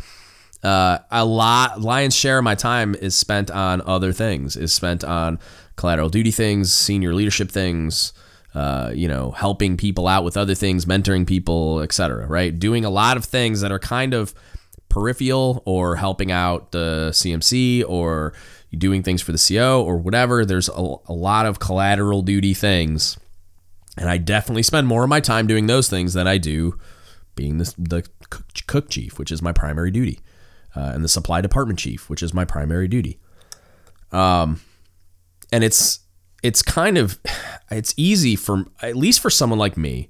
uh, 0.64 1.00
a 1.10 1.26
lot, 1.26 1.82
lion's 1.82 2.16
share 2.16 2.38
of 2.38 2.44
my 2.44 2.54
time 2.56 2.96
is 2.96 3.16
spent 3.16 3.52
on 3.52 3.82
other 3.86 4.14
things, 4.14 4.56
is 4.56 4.74
spent 4.74 5.04
on 5.04 5.40
collateral 5.76 6.10
duty 6.10 6.32
things, 6.32 6.74
senior 6.74 7.14
leadership 7.14 7.52
things, 7.52 8.14
uh, 8.54 8.92
you 8.94 9.08
know, 9.08 9.32
helping 9.32 9.78
people 9.78 10.08
out 10.08 10.24
with 10.24 10.38
other 10.38 10.56
things, 10.56 10.86
mentoring 10.86 11.28
people, 11.28 11.82
etc. 11.82 12.26
Right? 12.28 12.58
Doing 12.58 12.86
a 12.86 12.90
lot 12.90 13.18
of 13.18 13.26
things 13.26 13.62
that 13.62 13.72
are 13.72 13.80
kind 13.80 14.14
of 14.14 14.34
peripheral 14.90 15.64
or 15.66 15.96
helping 15.96 16.32
out 16.32 16.72
the 16.72 17.10
CMC 17.12 17.84
or 17.88 18.34
doing 18.78 19.04
things 19.04 19.22
for 19.22 19.32
the 19.32 19.38
CO 19.38 19.84
or 19.84 19.98
whatever. 19.98 20.46
There's 20.46 20.70
a, 20.70 20.96
a 21.08 21.14
lot 21.14 21.46
of 21.46 21.60
collateral 21.60 22.22
duty 22.22 22.54
things 22.54 23.18
and 23.98 24.10
I 24.10 24.18
definitely 24.18 24.64
spend 24.64 24.88
more 24.88 25.04
of 25.04 25.10
my 25.10 25.20
time 25.20 25.48
doing 25.48 25.68
those 25.68 25.90
things 25.90 26.14
than 26.14 26.28
I 26.28 26.38
do 26.38 26.78
being 27.36 27.58
the, 27.58 27.74
the 27.78 28.08
cook 28.68 28.90
chief, 28.90 29.18
which 29.18 29.32
is 29.32 29.42
my 29.42 29.52
primary 29.52 29.92
duty, 29.92 30.20
uh, 30.76 30.92
and 30.94 31.04
the 31.04 31.10
supply 31.10 31.42
department 31.42 31.80
chief, 31.80 32.10
which 32.10 32.24
is 32.24 32.34
my 32.34 32.46
primary 32.46 32.88
duty. 32.88 33.20
Um, 34.12 34.62
and 35.52 35.64
it's 35.64 36.00
it's 36.44 36.62
kind 36.62 36.98
of 36.98 37.20
it's 37.72 37.94
easy 37.98 38.36
for 38.36 38.66
at 38.82 38.96
least 38.96 39.20
for 39.20 39.30
someone 39.30 39.60
like 39.60 39.78
me 39.78 40.10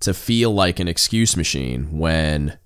to 0.00 0.14
feel 0.14 0.52
like 0.52 0.80
an 0.80 0.88
excuse 0.88 1.36
machine 1.36 1.98
when 1.98 2.58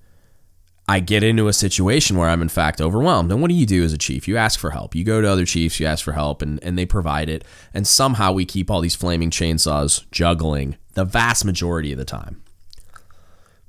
I 0.86 1.00
get 1.00 1.22
into 1.22 1.48
a 1.48 1.52
situation 1.52 2.16
where 2.16 2.28
I'm 2.28 2.42
in 2.42 2.50
fact 2.50 2.80
overwhelmed. 2.80 3.32
And 3.32 3.40
what 3.40 3.48
do 3.48 3.54
you 3.54 3.64
do 3.64 3.84
as 3.84 3.94
a 3.94 3.98
chief? 3.98 4.28
You 4.28 4.36
ask 4.36 4.60
for 4.60 4.70
help. 4.70 4.94
You 4.94 5.02
go 5.02 5.20
to 5.22 5.28
other 5.28 5.46
chiefs, 5.46 5.80
you 5.80 5.86
ask 5.86 6.04
for 6.04 6.12
help, 6.12 6.42
and, 6.42 6.62
and 6.62 6.76
they 6.76 6.84
provide 6.84 7.30
it. 7.30 7.44
And 7.72 7.86
somehow 7.86 8.32
we 8.32 8.44
keep 8.44 8.70
all 8.70 8.82
these 8.82 8.94
flaming 8.94 9.30
chainsaws 9.30 10.04
juggling 10.10 10.76
the 10.92 11.04
vast 11.04 11.44
majority 11.44 11.90
of 11.92 11.98
the 11.98 12.04
time. 12.04 12.42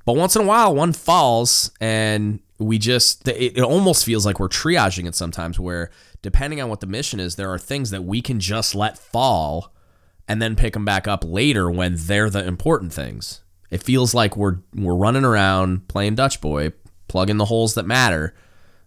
But 0.06 0.18
once 0.18 0.36
in 0.36 0.42
a 0.42 0.46
while, 0.46 0.76
one 0.76 0.94
falls, 0.94 1.72
and 1.82 2.40
we 2.60 2.78
just, 2.78 3.28
it, 3.28 3.58
it 3.58 3.64
almost 3.64 4.06
feels 4.06 4.26
like 4.26 4.40
we're 4.40 4.50
triaging 4.50 5.08
it 5.08 5.16
sometimes, 5.16 5.60
where 5.60 5.90
depending 6.22 6.62
on 6.62 6.70
what 6.70 6.80
the 6.80 6.88
mission 6.88 7.20
is, 7.20 7.36
there 7.36 7.50
are 7.50 7.58
things 7.58 7.90
that 7.90 8.04
we 8.04 8.22
can 8.22 8.40
just 8.40 8.76
let 8.76 8.98
fall 8.98 9.74
and 10.28 10.42
then 10.42 10.56
pick 10.56 10.74
them 10.74 10.86
back 10.86 11.08
up 11.08 11.24
later 11.24 11.72
when 11.72 11.96
they're 11.96 12.30
the 12.30 12.46
important 12.46 12.94
things. 12.94 13.42
It 13.72 13.84
feels 13.84 14.14
like 14.14 14.38
we're 14.38 14.58
we're 14.76 14.96
running 14.96 15.26
around 15.26 15.88
playing 15.88 16.16
Dutch 16.16 16.40
boy, 16.40 16.74
plug 17.08 17.30
in 17.30 17.38
the 17.38 17.46
holes 17.46 17.74
that 17.76 17.86
matter 17.86 18.34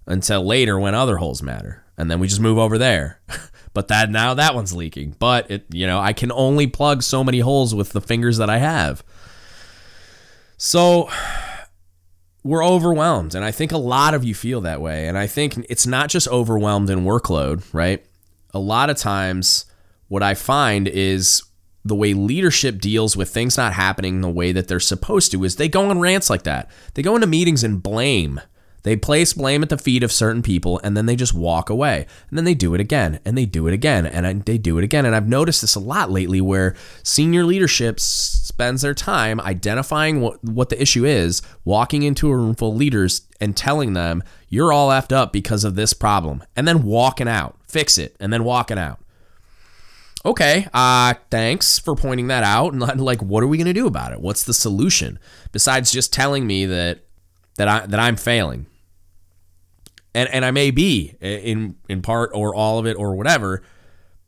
until 0.06 0.44
later 0.44 0.78
when 0.78 0.94
other 0.94 1.18
holes 1.18 1.42
matter. 1.42 1.84
And 1.96 2.10
then 2.10 2.20
we 2.20 2.28
just 2.28 2.40
move 2.40 2.58
over 2.58 2.78
there. 2.78 3.20
but 3.74 3.88
that 3.88 4.10
now 4.10 4.34
that 4.34 4.54
one's 4.54 4.74
leaking. 4.74 5.16
But 5.18 5.50
it 5.50 5.66
you 5.70 5.86
know, 5.86 6.00
I 6.00 6.12
can 6.12 6.32
only 6.32 6.66
plug 6.66 7.02
so 7.02 7.22
many 7.22 7.40
holes 7.40 7.74
with 7.74 7.90
the 7.90 8.00
fingers 8.00 8.38
that 8.38 8.50
I 8.50 8.58
have. 8.58 9.02
So 10.56 11.08
we're 12.42 12.64
overwhelmed. 12.64 13.34
And 13.34 13.44
I 13.44 13.50
think 13.50 13.72
a 13.72 13.78
lot 13.78 14.14
of 14.14 14.24
you 14.24 14.34
feel 14.34 14.60
that 14.62 14.80
way. 14.80 15.08
And 15.08 15.18
I 15.18 15.26
think 15.26 15.64
it's 15.68 15.86
not 15.86 16.08
just 16.08 16.28
overwhelmed 16.28 16.90
in 16.90 17.00
workload, 17.00 17.64
right? 17.72 18.04
A 18.54 18.58
lot 18.58 18.90
of 18.90 18.96
times, 18.96 19.66
what 20.08 20.22
I 20.22 20.34
find 20.34 20.88
is 20.88 21.42
the 21.88 21.94
way 21.94 22.14
leadership 22.14 22.78
deals 22.80 23.16
with 23.16 23.30
things 23.30 23.56
not 23.56 23.72
happening 23.72 24.20
the 24.20 24.28
way 24.28 24.52
that 24.52 24.68
they're 24.68 24.80
supposed 24.80 25.32
to 25.32 25.44
is 25.44 25.56
they 25.56 25.68
go 25.68 25.90
on 25.90 25.98
rants 25.98 26.30
like 26.30 26.44
that. 26.44 26.70
They 26.94 27.02
go 27.02 27.14
into 27.14 27.26
meetings 27.26 27.64
and 27.64 27.82
blame. 27.82 28.40
They 28.84 28.94
place 28.94 29.32
blame 29.32 29.62
at 29.62 29.70
the 29.70 29.76
feet 29.76 30.02
of 30.02 30.12
certain 30.12 30.40
people 30.40 30.80
and 30.84 30.96
then 30.96 31.06
they 31.06 31.16
just 31.16 31.34
walk 31.34 31.68
away. 31.68 32.06
And 32.28 32.38
then 32.38 32.44
they 32.44 32.54
do 32.54 32.74
it 32.74 32.80
again 32.80 33.20
and 33.24 33.36
they 33.36 33.44
do 33.44 33.66
it 33.66 33.74
again 33.74 34.06
and 34.06 34.44
they 34.44 34.56
do 34.56 34.78
it 34.78 34.84
again. 34.84 35.04
And 35.04 35.14
I've 35.14 35.28
noticed 35.28 35.62
this 35.62 35.74
a 35.74 35.80
lot 35.80 36.10
lately 36.10 36.40
where 36.40 36.76
senior 37.02 37.44
leadership 37.44 37.98
spends 37.98 38.82
their 38.82 38.94
time 38.94 39.40
identifying 39.40 40.20
what, 40.20 40.42
what 40.44 40.68
the 40.68 40.80
issue 40.80 41.04
is, 41.04 41.42
walking 41.64 42.02
into 42.02 42.30
a 42.30 42.36
room 42.36 42.54
full 42.54 42.72
of 42.72 42.78
leaders 42.78 43.22
and 43.40 43.56
telling 43.56 43.94
them, 43.94 44.22
you're 44.48 44.72
all 44.72 44.90
effed 44.90 45.12
up 45.12 45.32
because 45.32 45.64
of 45.64 45.74
this 45.74 45.92
problem, 45.92 46.42
and 46.56 46.66
then 46.66 46.82
walking 46.82 47.28
out, 47.28 47.56
fix 47.68 47.98
it, 47.98 48.16
and 48.18 48.32
then 48.32 48.44
walking 48.44 48.78
out 48.78 48.98
okay, 50.24 50.66
uh, 50.74 51.14
thanks 51.30 51.78
for 51.78 51.94
pointing 51.94 52.28
that 52.28 52.44
out. 52.44 52.72
And 52.72 53.00
like, 53.00 53.22
what 53.22 53.42
are 53.42 53.46
we 53.46 53.56
going 53.56 53.66
to 53.66 53.72
do 53.72 53.86
about 53.86 54.12
it? 54.12 54.20
What's 54.20 54.44
the 54.44 54.54
solution 54.54 55.18
besides 55.52 55.90
just 55.90 56.12
telling 56.12 56.46
me 56.46 56.66
that 56.66 57.00
that 57.56 57.68
I 57.68 57.86
that 57.86 58.00
I'm 58.00 58.16
failing? 58.16 58.66
And 60.14 60.28
and 60.30 60.44
I 60.44 60.50
may 60.50 60.70
be 60.70 61.14
in 61.20 61.76
in 61.88 62.02
part 62.02 62.30
or 62.34 62.54
all 62.54 62.78
of 62.78 62.86
it 62.86 62.96
or 62.96 63.14
whatever, 63.14 63.62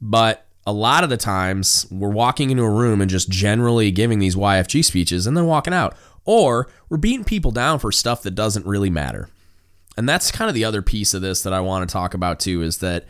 but 0.00 0.47
a 0.66 0.73
lot 0.73 1.02
of 1.02 1.11
the 1.11 1.16
times 1.16 1.87
we're 1.90 2.11
walking 2.11 2.50
into 2.50 2.62
a 2.62 2.70
room 2.70 3.00
and 3.00 3.11
just 3.11 3.30
generally 3.30 3.90
giving 3.90 4.18
these 4.18 4.37
YFG 4.37 4.85
speeches 4.85 5.26
and 5.26 5.37
then 5.37 5.47
walking 5.47 5.73
out, 5.73 5.97
or 6.25 6.68
we're 6.88 6.99
beating 6.99 7.25
people 7.25 7.50
down 7.50 7.78
for 7.78 7.90
stuff 7.90 8.23
that 8.23 8.32
doesn't 8.32 8.66
really 8.66 8.90
matter. 8.90 9.28
And 9.97 10.09
that's 10.09 10.30
kind 10.30 10.49
of 10.49 10.54
the 10.54 10.64
other 10.64 10.82
piece 10.82 11.14
of 11.14 11.23
this 11.23 11.42
that 11.42 11.52
I 11.52 11.61
want 11.61 11.88
to 11.88 11.92
talk 11.92 12.14
about 12.14 12.40
too 12.40 12.62
is 12.62 12.78
that 12.78 13.06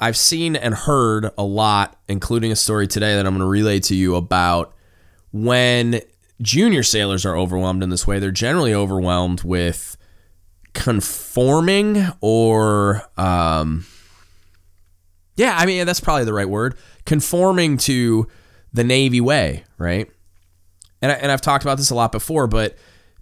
I've 0.00 0.16
seen 0.16 0.54
and 0.56 0.74
heard 0.74 1.30
a 1.36 1.42
lot, 1.42 1.98
including 2.08 2.52
a 2.52 2.56
story 2.56 2.86
today 2.86 3.16
that 3.16 3.26
I'm 3.26 3.32
going 3.32 3.40
to 3.40 3.46
relay 3.46 3.80
to 3.80 3.94
you 3.94 4.14
about 4.14 4.74
when 5.32 6.00
junior 6.40 6.82
sailors 6.82 7.26
are 7.26 7.36
overwhelmed 7.36 7.82
in 7.82 7.90
this 7.90 8.06
way, 8.06 8.18
they're 8.18 8.30
generally 8.30 8.72
overwhelmed 8.72 9.42
with 9.42 9.96
conforming 10.72 12.06
or, 12.20 13.02
um, 13.16 13.86
yeah, 15.36 15.56
I 15.56 15.66
mean, 15.66 15.84
that's 15.86 16.00
probably 16.00 16.24
the 16.24 16.32
right 16.32 16.48
word, 16.48 16.76
conforming 17.04 17.76
to 17.78 18.28
the 18.72 18.84
Navy 18.84 19.20
way, 19.20 19.64
right? 19.78 20.08
And, 21.02 21.10
I, 21.10 21.16
and 21.16 21.32
I've 21.32 21.40
talked 21.40 21.64
about 21.64 21.78
this 21.78 21.90
a 21.90 21.94
lot 21.94 22.12
before, 22.12 22.46
but 22.46 22.76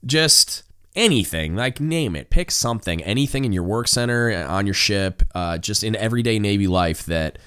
just 0.05 0.63
anything 0.97 1.55
like 1.55 1.81
name 1.81 2.17
it. 2.17 2.31
Pick 2.31 2.51
something 2.51 3.03
anything 3.03 3.45
in 3.45 3.53
your 3.53 3.63
work 3.63 3.87
center 3.87 4.33
uh, 4.33 4.47
on 4.49 4.67
your 4.67 4.75
ship 4.75 5.23
uh, 5.35 5.59
just 5.59 5.85
in 5.85 5.95
everyday 5.97 6.39
navy 6.39 6.67
life 6.67 7.05
that 7.07 7.39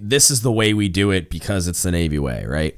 this 0.00 0.30
is 0.30 0.42
the 0.42 0.52
way 0.52 0.74
we 0.74 0.88
do 0.88 1.10
it 1.10 1.30
because 1.30 1.66
it's 1.66 1.82
the 1.82 1.90
navy 1.90 2.18
way 2.18 2.44
right? 2.46 2.76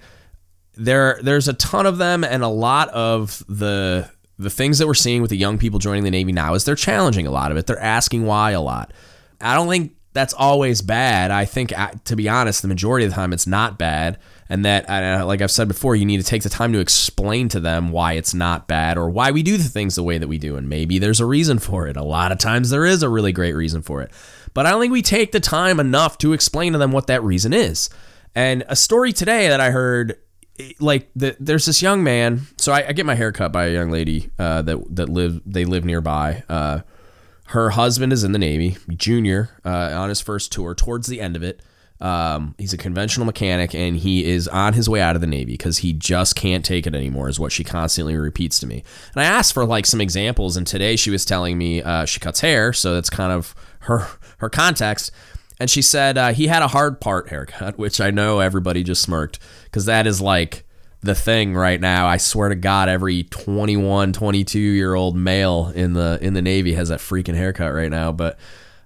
There 0.76 1.18
there's 1.22 1.48
a 1.48 1.52
ton 1.54 1.84
of 1.86 1.98
them 1.98 2.24
and 2.24 2.42
a 2.42 2.48
lot 2.48 2.88
of 2.90 3.44
the 3.48 4.08
the 4.38 4.50
things 4.50 4.78
that 4.78 4.86
we're 4.86 4.94
seeing 4.94 5.20
with 5.20 5.30
the 5.30 5.36
young 5.36 5.58
people 5.58 5.78
joining 5.78 6.04
the 6.04 6.10
navy 6.10 6.32
now 6.32 6.54
is 6.54 6.64
they're 6.64 6.74
challenging 6.74 7.26
a 7.26 7.30
lot 7.30 7.50
of 7.50 7.58
it. 7.58 7.66
They're 7.66 7.78
asking 7.78 8.24
why 8.24 8.52
a 8.52 8.60
lot. 8.60 8.92
I 9.40 9.54
don't 9.54 9.68
think 9.68 9.94
that's 10.14 10.32
always 10.32 10.80
bad. 10.80 11.30
I 11.30 11.44
think 11.44 11.76
uh, 11.78 11.90
to 12.04 12.16
be 12.16 12.28
honest 12.28 12.62
the 12.62 12.68
majority 12.68 13.04
of 13.04 13.10
the 13.10 13.16
time 13.16 13.32
it's 13.32 13.46
not 13.46 13.78
bad 13.78 14.18
and 14.50 14.64
that 14.64 14.90
uh, 14.90 15.24
like 15.24 15.40
I've 15.40 15.50
said 15.50 15.68
before, 15.68 15.94
you 15.96 16.04
need 16.04 16.18
to 16.18 16.26
take 16.26 16.42
the 16.42 16.50
time 16.50 16.72
to 16.72 16.80
explain 16.80 17.48
to 17.50 17.60
them 17.60 17.92
why 17.92 18.14
it's 18.14 18.34
not 18.34 18.66
bad 18.66 18.98
or 18.98 19.08
why 19.08 19.30
we 19.30 19.42
do 19.42 19.56
the 19.56 19.64
things 19.64 19.94
the 19.94 20.02
way 20.02 20.18
that 20.18 20.28
we 20.28 20.36
do, 20.36 20.56
and 20.56 20.68
maybe 20.68 20.98
there's 20.98 21.20
a 21.20 21.26
reason 21.26 21.60
for 21.60 21.86
it. 21.86 21.96
A 21.96 22.02
lot 22.02 22.32
of 22.32 22.38
times 22.38 22.68
there 22.68 22.84
is 22.84 23.02
a 23.02 23.08
really 23.08 23.32
great 23.32 23.54
reason 23.54 23.80
for 23.80 24.02
it, 24.02 24.10
but 24.52 24.66
I 24.66 24.70
don't 24.70 24.80
think 24.80 24.92
we 24.92 25.02
take 25.02 25.30
the 25.30 25.40
time 25.40 25.78
enough 25.78 26.18
to 26.18 26.32
explain 26.32 26.72
to 26.72 26.78
them 26.78 26.90
what 26.90 27.06
that 27.06 27.22
reason 27.22 27.52
is. 27.52 27.88
And 28.34 28.64
a 28.68 28.76
story 28.76 29.12
today 29.12 29.48
that 29.48 29.60
I 29.60 29.70
heard 29.70 30.16
like 30.78 31.08
the, 31.14 31.36
there's 31.38 31.66
this 31.66 31.80
young 31.80 32.02
man. 32.02 32.42
So 32.58 32.72
I, 32.72 32.88
I, 32.88 32.92
get 32.92 33.06
my 33.06 33.14
hair 33.14 33.32
cut 33.32 33.52
by 33.52 33.66
a 33.66 33.72
young 33.72 33.90
lady 33.90 34.30
uh, 34.38 34.62
that 34.62 34.96
that 34.96 35.08
live 35.08 35.40
they 35.46 35.64
live 35.64 35.84
nearby. 35.84 36.42
Uh, 36.48 36.80
her 37.46 37.70
husband 37.70 38.12
is 38.12 38.24
in 38.24 38.32
the 38.32 38.38
Navy, 38.38 38.76
junior 38.90 39.50
uh, 39.64 39.92
on 39.94 40.08
his 40.08 40.20
first 40.20 40.52
tour. 40.52 40.74
Towards 40.74 41.06
the 41.06 41.20
end 41.20 41.34
of 41.34 41.42
it, 41.42 41.62
um, 42.00 42.54
he's 42.56 42.72
a 42.72 42.78
conventional 42.78 43.26
mechanic 43.26 43.74
and 43.74 43.96
he 43.96 44.24
is 44.24 44.48
on 44.48 44.72
his 44.72 44.88
way 44.88 45.02
out 45.02 45.16
of 45.16 45.20
the 45.20 45.26
Navy 45.26 45.52
because 45.52 45.78
he 45.78 45.92
just 45.92 46.34
can't 46.34 46.64
take 46.64 46.86
it 46.86 46.94
anymore, 46.94 47.28
is 47.28 47.38
what 47.38 47.52
she 47.52 47.62
constantly 47.62 48.16
repeats 48.16 48.58
to 48.60 48.66
me. 48.66 48.82
And 49.14 49.22
I 49.22 49.26
asked 49.26 49.52
for 49.52 49.66
like 49.66 49.84
some 49.84 50.00
examples, 50.00 50.56
and 50.56 50.66
today 50.66 50.96
she 50.96 51.10
was 51.10 51.24
telling 51.24 51.58
me 51.58 51.82
uh, 51.82 52.06
she 52.06 52.18
cuts 52.18 52.40
hair, 52.40 52.72
so 52.72 52.94
that's 52.94 53.10
kind 53.10 53.32
of 53.32 53.54
her 53.80 54.06
her 54.38 54.48
context. 54.48 55.10
And 55.58 55.68
she 55.68 55.82
said 55.82 56.16
uh, 56.16 56.32
he 56.32 56.46
had 56.46 56.62
a 56.62 56.68
hard 56.68 57.00
part 57.02 57.28
haircut, 57.28 57.78
which 57.78 58.00
I 58.00 58.10
know 58.10 58.40
everybody 58.40 58.82
just 58.82 59.02
smirked 59.02 59.38
because 59.64 59.84
that 59.84 60.06
is 60.06 60.22
like 60.22 60.64
the 61.02 61.14
thing 61.14 61.54
right 61.54 61.80
now. 61.80 62.06
I 62.06 62.16
swear 62.16 62.48
to 62.48 62.54
God, 62.54 62.88
every 62.88 63.24
21, 63.24 64.14
22 64.14 64.58
year 64.58 64.94
old 64.94 65.16
male 65.16 65.70
in 65.74 65.92
the 65.92 66.18
in 66.22 66.32
the 66.32 66.40
Navy 66.40 66.72
has 66.74 66.88
that 66.88 67.00
freaking 67.00 67.34
haircut 67.34 67.74
right 67.74 67.90
now. 67.90 68.10
But 68.10 68.38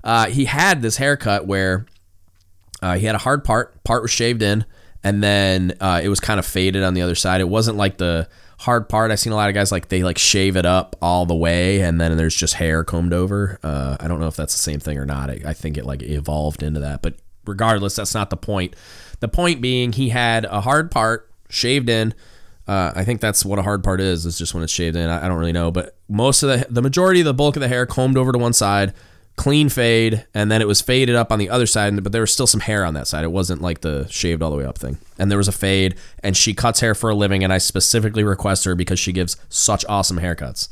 uh, 0.02 0.26
he 0.26 0.46
had 0.46 0.82
this 0.82 0.96
haircut 0.96 1.46
where 1.46 1.86
uh, 2.84 2.98
he 2.98 3.06
had 3.06 3.14
a 3.14 3.18
hard 3.18 3.44
part. 3.44 3.82
Part 3.82 4.02
was 4.02 4.10
shaved 4.10 4.42
in, 4.42 4.66
and 5.02 5.22
then 5.22 5.72
uh, 5.80 6.02
it 6.04 6.10
was 6.10 6.20
kind 6.20 6.38
of 6.38 6.44
faded 6.44 6.82
on 6.82 6.92
the 6.92 7.00
other 7.00 7.14
side. 7.14 7.40
It 7.40 7.48
wasn't 7.48 7.78
like 7.78 7.96
the 7.96 8.28
hard 8.58 8.90
part. 8.90 9.10
I've 9.10 9.18
seen 9.18 9.32
a 9.32 9.36
lot 9.36 9.48
of 9.48 9.54
guys 9.54 9.72
like 9.72 9.88
they 9.88 10.02
like 10.02 10.18
shave 10.18 10.54
it 10.54 10.66
up 10.66 10.94
all 11.00 11.24
the 11.24 11.34
way, 11.34 11.80
and 11.80 11.98
then 11.98 12.14
there's 12.18 12.36
just 12.36 12.54
hair 12.54 12.84
combed 12.84 13.14
over. 13.14 13.58
Uh, 13.62 13.96
I 13.98 14.06
don't 14.06 14.20
know 14.20 14.26
if 14.26 14.36
that's 14.36 14.52
the 14.52 14.62
same 14.62 14.80
thing 14.80 14.98
or 14.98 15.06
not. 15.06 15.30
I, 15.30 15.40
I 15.46 15.54
think 15.54 15.78
it 15.78 15.86
like 15.86 16.02
evolved 16.02 16.62
into 16.62 16.78
that, 16.80 17.00
but 17.00 17.14
regardless, 17.46 17.96
that's 17.96 18.12
not 18.12 18.28
the 18.28 18.36
point. 18.36 18.76
The 19.20 19.28
point 19.28 19.62
being, 19.62 19.92
he 19.92 20.10
had 20.10 20.44
a 20.44 20.60
hard 20.60 20.90
part 20.90 21.30
shaved 21.48 21.88
in. 21.88 22.12
Uh, 22.68 22.92
I 22.94 23.02
think 23.04 23.22
that's 23.22 23.46
what 23.46 23.58
a 23.58 23.62
hard 23.62 23.82
part 23.82 24.02
is. 24.02 24.26
Is 24.26 24.36
just 24.36 24.52
when 24.52 24.62
it's 24.62 24.72
shaved 24.74 24.94
in. 24.94 25.08
I, 25.08 25.24
I, 25.24 25.28
don't 25.28 25.38
really 25.38 25.52
know, 25.52 25.70
but 25.70 25.96
most 26.10 26.42
of 26.42 26.50
the 26.50 26.66
the 26.68 26.82
majority 26.82 27.20
of 27.20 27.24
the 27.24 27.32
bulk 27.32 27.56
of 27.56 27.60
the 27.60 27.68
hair 27.68 27.86
combed 27.86 28.18
over 28.18 28.30
to 28.30 28.38
one 28.38 28.52
side, 28.52 28.92
clean 29.36 29.68
fade, 29.68 30.26
and 30.32 30.50
then 30.50 30.62
it 30.62 30.68
was 30.68 30.80
faded 30.80 31.16
up 31.16 31.32
on 31.32 31.38
the 31.38 31.50
other 31.50 31.66
side, 31.66 32.02
but 32.02 32.12
there 32.12 32.20
was 32.20 32.32
still 32.32 32.46
some 32.46 32.60
hair 32.60 32.84
on 32.84 32.94
that 32.94 33.08
side. 33.08 33.24
It 33.24 33.32
wasn't 33.32 33.60
like 33.60 33.80
the 33.80 34.06
shaved 34.08 34.42
all 34.42 34.50
the 34.50 34.56
way 34.56 34.64
up 34.64 34.78
thing. 34.78 34.98
And 35.18 35.30
there 35.30 35.38
was 35.38 35.48
a 35.48 35.52
fade, 35.52 35.96
and 36.22 36.36
she 36.36 36.54
cuts 36.54 36.80
hair 36.80 36.94
for 36.94 37.10
a 37.10 37.14
living, 37.14 37.42
and 37.42 37.52
I 37.52 37.58
specifically 37.58 38.22
request 38.22 38.64
her 38.64 38.74
because 38.74 38.98
she 38.98 39.12
gives 39.12 39.36
such 39.48 39.84
awesome 39.88 40.18
haircuts. 40.18 40.68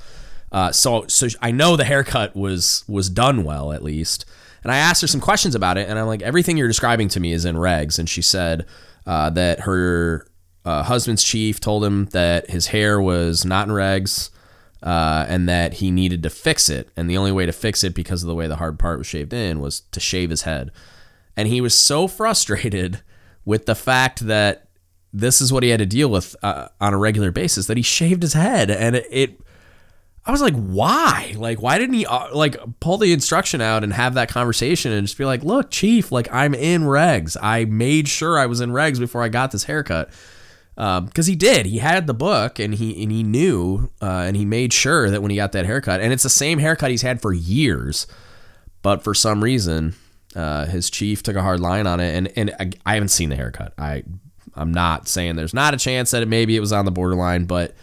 Uh, 0.53 0.71
so, 0.71 1.07
so 1.09 1.29
I 1.41 1.51
know 1.51 1.77
the 1.77 1.85
haircut 1.85 2.37
was 2.37 2.85
was 2.87 3.09
done 3.09 3.43
well 3.43 3.73
at 3.73 3.83
least. 3.83 4.27
And 4.63 4.71
I 4.71 4.77
asked 4.77 5.01
her 5.01 5.09
some 5.09 5.21
questions 5.21 5.55
about 5.57 5.77
it, 5.77 5.89
and 5.89 5.99
I'm 5.99 6.07
like, 6.07 6.23
everything 6.23 6.57
you're 6.57 6.69
describing 6.69 7.09
to 7.09 7.21
me 7.21 7.33
is 7.33 7.45
in 7.45 7.57
regs. 7.57 7.99
And 7.99 8.09
she 8.09 8.23
said 8.23 8.67
uh, 9.07 9.31
that 9.31 9.61
her 9.61 10.27
uh, 10.65 10.85
husband's 10.85 11.25
chief 11.25 11.59
told 11.59 11.85
him 11.85 12.05
that 12.07 12.49
his 12.49 12.69
hair 12.69 13.01
was 13.01 13.45
not 13.45 13.67
in 13.67 13.75
regs 13.75 14.31
uh, 14.83 15.27
and 15.29 15.49
that 15.49 15.75
he 15.75 15.91
needed 15.91 16.23
to 16.23 16.31
fix 16.31 16.69
it. 16.69 16.91
And 16.97 17.09
the 17.09 17.17
only 17.17 17.33
way 17.33 17.47
to 17.47 17.53
fix 17.53 17.85
it, 17.85 17.95
because 17.95 18.23
of 18.23 18.29
the 18.29 18.35
way 18.35 18.47
the 18.47 18.57
hard 18.57 18.79
part 18.79 18.99
was 18.99 19.07
shaved 19.07 19.33
in, 19.33 19.61
was 19.61 19.81
to 19.93 20.01
shave 20.01 20.31
his 20.31 20.43
head. 20.43 20.71
And 21.37 21.49
he 21.49 21.61
was 21.61 21.75
so 21.75 22.09
frustrated 22.09 23.03
with 23.45 23.67
the 23.67 23.75
fact 23.75 24.27
that 24.27 24.69
this 25.13 25.41
is 25.41 25.53
what 25.53 25.63
he 25.63 25.69
had 25.69 25.79
to 25.79 25.87
deal 25.87 26.09
with 26.09 26.35
uh, 26.43 26.69
on 26.81 26.95
a 26.95 26.99
regular 26.99 27.31
basis 27.31 27.67
that 27.67 27.77
he 27.77 27.83
shaved 27.83 28.23
his 28.23 28.33
head. 28.33 28.71
And 28.71 28.97
it, 28.97 29.07
it 29.11 29.41
I 30.25 30.31
was 30.31 30.41
like, 30.41 30.55
why? 30.55 31.35
Like, 31.37 31.61
why 31.61 31.79
didn't 31.79 31.95
he 31.95 32.07
uh, 32.07 32.35
like 32.35 32.57
pull 32.81 32.97
the 32.97 33.13
instruction 33.13 33.61
out 33.61 33.83
and 33.83 33.93
have 33.93 34.15
that 34.15 34.29
conversation 34.29 34.93
and 34.93 35.07
just 35.07 35.19
be 35.19 35.25
like, 35.25 35.43
look, 35.43 35.71
chief, 35.71 36.13
like 36.13 36.33
I'm 36.33 36.55
in 36.55 36.83
regs. 36.83 37.37
I 37.43 37.65
made 37.65 38.09
sure 38.09 38.39
I 38.39 38.47
was 38.47 38.61
in 38.61 38.71
regs 38.71 38.99
before 38.99 39.23
I 39.23 39.29
got 39.29 39.51
this 39.51 39.65
haircut 39.65 40.11
because 40.75 41.29
um, 41.29 41.31
he 41.31 41.37
did. 41.37 41.67
He 41.67 41.79
had 41.79 42.07
the 42.07 42.15
book 42.15 42.59
and 42.59 42.75
he 42.75 43.03
and 43.03 43.13
he 43.13 43.23
knew 43.23 43.91
uh, 44.01 44.25
and 44.27 44.37
he 44.37 44.45
made 44.45 44.73
sure 44.73 45.11
that 45.11 45.21
when 45.21 45.31
he 45.31 45.37
got 45.37 45.53
that 45.53 45.67
haircut, 45.67 46.01
and 46.01 46.13
it's 46.13 46.23
the 46.23 46.31
same 46.31 46.59
haircut 46.59 46.91
he's 46.91 47.03
had 47.03 47.21
for 47.21 47.33
years, 47.33 48.07
but 48.81 49.05
for 49.05 49.15
some 49.15 49.45
reason, 49.45 49.95
uh, 50.35 50.65
his 50.67 50.89
chief 50.89 51.23
took 51.23 51.37
a 51.37 51.43
hard 51.43 51.61
line 51.61 51.87
on 51.87 52.01
it, 52.01 52.15
and 52.15 52.33
and 52.37 52.55
I, 52.59 52.71
I, 52.87 52.95
haven't 52.95 53.09
seen 53.09 53.29
the 53.29 53.37
haircut. 53.37 53.75
I 53.77 54.03
I'm 54.55 54.73
not 54.73 55.09
saying 55.09 55.37
there's 55.37 55.55
not 55.55 55.75
a 55.75 55.79
chance 55.79 56.11
that 56.13 56.23
it 56.23 56.29
maybe 56.29 56.57
it 56.57 56.61
was 56.61 56.73
on 56.73 56.87
the 56.87 56.91
borderline, 56.91 57.45
but 57.45 57.75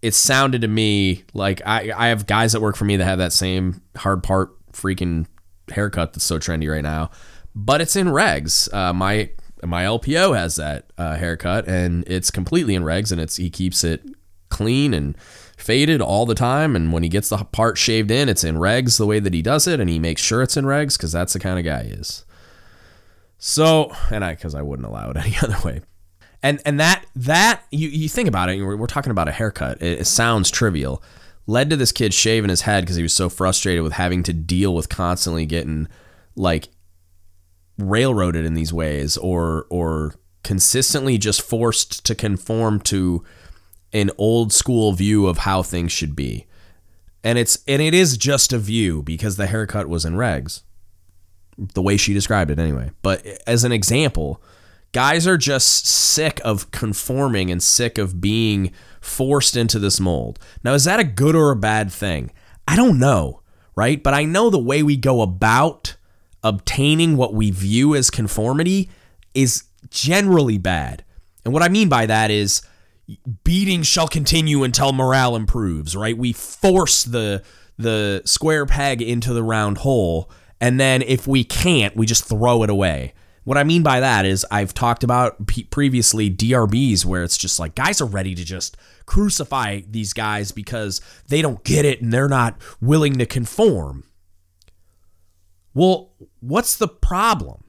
it 0.00 0.14
sounded 0.14 0.62
to 0.62 0.68
me 0.68 1.24
like 1.32 1.62
I 1.66 1.92
I 1.96 2.08
have 2.08 2.26
guys 2.26 2.52
that 2.52 2.60
work 2.60 2.76
for 2.76 2.84
me 2.84 2.96
that 2.96 3.04
have 3.04 3.18
that 3.18 3.32
same 3.32 3.82
hard 3.96 4.22
part 4.22 4.50
freaking 4.72 5.26
haircut 5.70 6.12
that's 6.12 6.24
so 6.24 6.38
trendy 6.38 6.70
right 6.70 6.82
now, 6.82 7.10
but 7.56 7.80
it's 7.80 7.96
in 7.96 8.06
regs. 8.06 8.72
Uh, 8.72 8.92
my 8.92 9.30
my 9.64 9.84
LPO 9.84 10.36
has 10.36 10.56
that 10.56 10.92
uh, 10.98 11.16
haircut, 11.16 11.66
and 11.66 12.04
it's 12.06 12.30
completely 12.30 12.74
in 12.74 12.82
regs, 12.82 13.12
and 13.12 13.20
it's 13.20 13.36
he 13.36 13.50
keeps 13.50 13.84
it 13.84 14.02
clean 14.48 14.94
and 14.94 15.18
faded 15.56 16.00
all 16.00 16.26
the 16.26 16.34
time. 16.34 16.76
And 16.76 16.92
when 16.92 17.02
he 17.02 17.08
gets 17.08 17.28
the 17.28 17.38
part 17.38 17.78
shaved 17.78 18.10
in, 18.10 18.28
it's 18.28 18.44
in 18.44 18.56
regs 18.56 18.98
the 18.98 19.06
way 19.06 19.20
that 19.20 19.34
he 19.34 19.42
does 19.42 19.66
it, 19.66 19.80
and 19.80 19.88
he 19.90 19.98
makes 19.98 20.22
sure 20.22 20.42
it's 20.42 20.56
in 20.56 20.64
regs 20.64 20.96
because 20.96 21.12
that's 21.12 21.32
the 21.32 21.38
kind 21.38 21.58
of 21.58 21.64
guy 21.64 21.84
he 21.84 21.90
is. 21.90 22.24
So, 23.38 23.92
and 24.10 24.24
I 24.24 24.34
because 24.34 24.54
I 24.54 24.62
wouldn't 24.62 24.88
allow 24.88 25.10
it 25.10 25.16
any 25.24 25.36
other 25.42 25.58
way. 25.64 25.80
And 26.42 26.60
and 26.66 26.78
that 26.78 27.04
that 27.16 27.62
you 27.70 27.88
you 27.88 28.08
think 28.08 28.28
about 28.28 28.50
it, 28.50 28.62
we're, 28.62 28.76
we're 28.76 28.86
talking 28.86 29.10
about 29.10 29.28
a 29.28 29.32
haircut. 29.32 29.82
It, 29.82 30.00
it 30.00 30.06
sounds 30.06 30.50
trivial. 30.50 31.02
led 31.46 31.70
to 31.70 31.76
this 31.76 31.92
kid 31.92 32.12
shaving 32.12 32.50
his 32.50 32.62
head 32.62 32.84
because 32.84 32.96
he 32.96 33.02
was 33.02 33.14
so 33.14 33.28
frustrated 33.28 33.82
with 33.82 33.94
having 33.94 34.22
to 34.24 34.32
deal 34.32 34.74
with 34.74 34.88
constantly 34.88 35.46
getting 35.46 35.88
like 36.36 36.68
railroaded 37.78 38.44
in 38.44 38.54
these 38.54 38.72
ways 38.72 39.16
or 39.16 39.66
or 39.70 40.14
consistently 40.42 41.18
just 41.18 41.42
forced 41.42 42.04
to 42.06 42.14
conform 42.14 42.78
to 42.78 43.24
an 43.92 44.10
old 44.18 44.52
school 44.52 44.92
view 44.92 45.26
of 45.26 45.38
how 45.38 45.62
things 45.62 45.90
should 45.90 46.14
be. 46.14 46.46
And 47.22 47.38
it's 47.38 47.58
and 47.66 47.80
it 47.80 47.94
is 47.94 48.16
just 48.16 48.52
a 48.52 48.58
view 48.58 49.02
because 49.02 49.36
the 49.36 49.46
haircut 49.46 49.88
was 49.88 50.04
in 50.04 50.14
regs. 50.14 50.62
The 51.56 51.82
way 51.82 51.96
she 51.96 52.12
described 52.12 52.50
it 52.50 52.58
anyway. 52.58 52.90
But 53.02 53.24
as 53.46 53.64
an 53.64 53.72
example, 53.72 54.42
guys 54.92 55.26
are 55.26 55.38
just 55.38 55.86
sick 55.86 56.40
of 56.44 56.70
conforming 56.72 57.50
and 57.50 57.62
sick 57.62 57.96
of 57.96 58.20
being 58.20 58.72
forced 59.00 59.56
into 59.56 59.78
this 59.78 60.00
mold. 60.00 60.38
Now, 60.64 60.74
is 60.74 60.84
that 60.84 61.00
a 61.00 61.04
good 61.04 61.36
or 61.36 61.50
a 61.50 61.56
bad 61.56 61.92
thing? 61.92 62.32
I 62.66 62.76
don't 62.76 62.98
know, 62.98 63.42
right? 63.76 64.02
But 64.02 64.14
I 64.14 64.24
know 64.24 64.50
the 64.50 64.58
way 64.58 64.82
we 64.82 64.96
go 64.96 65.22
about 65.22 65.96
obtaining 66.44 67.16
what 67.16 67.34
we 67.34 67.50
view 67.50 67.94
as 67.96 68.10
conformity 68.10 68.90
is 69.34 69.64
generally 69.90 70.58
bad. 70.58 71.04
And 71.44 71.52
what 71.52 71.62
I 71.62 71.68
mean 71.68 71.88
by 71.88 72.06
that 72.06 72.30
is 72.30 72.62
beating 73.42 73.82
shall 73.82 74.08
continue 74.08 74.62
until 74.62 74.92
morale 74.92 75.34
improves, 75.34 75.96
right? 75.96 76.16
We 76.16 76.32
force 76.32 77.02
the 77.04 77.42
the 77.76 78.22
square 78.24 78.66
peg 78.66 79.02
into 79.02 79.34
the 79.34 79.42
round 79.42 79.78
hole 79.78 80.30
and 80.60 80.78
then 80.80 81.02
if 81.02 81.26
we 81.26 81.44
can't, 81.44 81.96
we 81.96 82.06
just 82.06 82.24
throw 82.24 82.62
it 82.62 82.70
away. 82.70 83.12
What 83.44 83.58
I 83.58 83.64
mean 83.64 83.82
by 83.82 84.00
that 84.00 84.24
is 84.24 84.46
I've 84.50 84.72
talked 84.72 85.04
about 85.04 85.36
previously 85.70 86.30
DRBs 86.30 87.04
where 87.04 87.22
it's 87.22 87.36
just 87.36 87.58
like 87.60 87.74
guys 87.74 88.00
are 88.00 88.06
ready 88.06 88.34
to 88.34 88.44
just 88.44 88.76
crucify 89.04 89.82
these 89.86 90.14
guys 90.14 90.52
because 90.52 91.02
they 91.28 91.42
don't 91.42 91.62
get 91.64 91.84
it 91.84 92.00
and 92.00 92.10
they're 92.10 92.28
not 92.28 92.56
willing 92.80 93.18
to 93.18 93.26
conform. 93.26 94.04
Well, 95.74 96.13
what's 96.40 96.76
the 96.76 96.88
problem? 96.88 97.64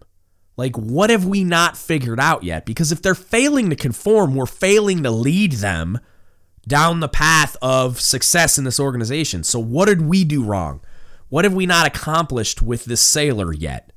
Like, 0.58 0.76
what 0.78 1.10
have 1.10 1.26
we 1.26 1.44
not 1.44 1.78
figured 1.78 2.20
out 2.20 2.44
yet? 2.44 2.66
Because 2.66 2.92
if 2.92 3.02
they're 3.02 3.16
failing 3.16 3.70
to 3.70 3.76
conform, 3.76 4.36
we're 4.36 4.46
failing 4.46 5.04
to 5.04 5.12
lead 5.12 5.54
them 5.54 6.00
down 6.68 7.00
the 7.00 7.10
path 7.10 7.58
of 7.62 8.00
success 8.00 8.58
in 8.58 8.64
this 8.64 8.80
organization. 8.80 9.44
So, 9.44 9.60
what 9.60 9.86
did 9.88 10.02
we 10.02 10.24
do 10.24 10.44
wrong? 10.44 10.82
What 11.30 11.44
have 11.44 11.54
we 11.54 11.66
not 11.66 11.88
accomplished 11.88 12.62
with 12.62 12.86
this 12.86 13.02
sailor 13.02 13.52
yet? 13.54 13.92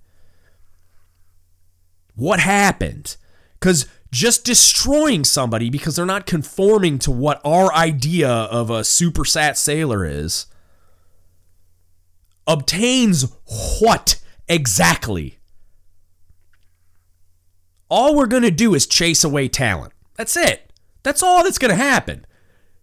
What 2.15 2.41
happened? 2.41 3.17
Because 3.61 3.87
just 4.11 4.45
destroying 4.45 5.25
somebody 5.25 5.71
because 5.71 5.97
they're 5.97 6.07
not 6.07 6.27
conforming 6.27 6.99
to 7.01 7.11
what 7.11 7.41
our 7.45 7.73
idea 7.73 8.29
of 8.29 8.71
a 8.71 8.83
super 8.83 9.25
sat 9.25 9.59
sailor 9.59 10.05
is 10.05 10.47
obtains 12.47 13.31
what 13.81 14.21
exactly? 14.49 15.39
All 17.91 18.15
we're 18.15 18.27
going 18.27 18.43
to 18.43 18.51
do 18.51 18.75
is 18.75 18.87
chase 18.87 19.25
away 19.25 19.49
talent. 19.49 19.93
That's 20.17 20.37
it. 20.37 20.73
That's 21.03 21.23
all 21.23 21.45
that's 21.45 21.59
going 21.59 21.71
to 21.71 21.83
happen. 21.83 22.27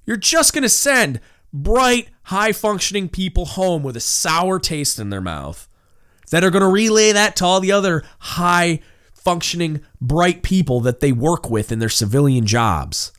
You're 0.05 0.17
just 0.17 0.53
going 0.53 0.63
to 0.63 0.69
send 0.69 1.19
bright, 1.53 2.09
high 2.23 2.51
functioning 2.51 3.09
people 3.09 3.45
home 3.45 3.83
with 3.83 3.95
a 3.95 4.01
sour 4.01 4.59
taste 4.59 4.99
in 4.99 5.09
their 5.09 5.21
mouth 5.21 5.67
that 6.31 6.43
are 6.43 6.49
going 6.49 6.63
to 6.63 6.69
relay 6.69 7.11
that 7.11 7.35
to 7.37 7.45
all 7.45 7.59
the 7.59 7.71
other 7.71 8.03
high 8.19 8.79
functioning, 9.13 9.81
bright 9.99 10.43
people 10.43 10.79
that 10.81 10.99
they 10.99 11.11
work 11.11 11.49
with 11.49 11.71
in 11.71 11.79
their 11.79 11.89
civilian 11.89 12.45
jobs. 12.45 13.11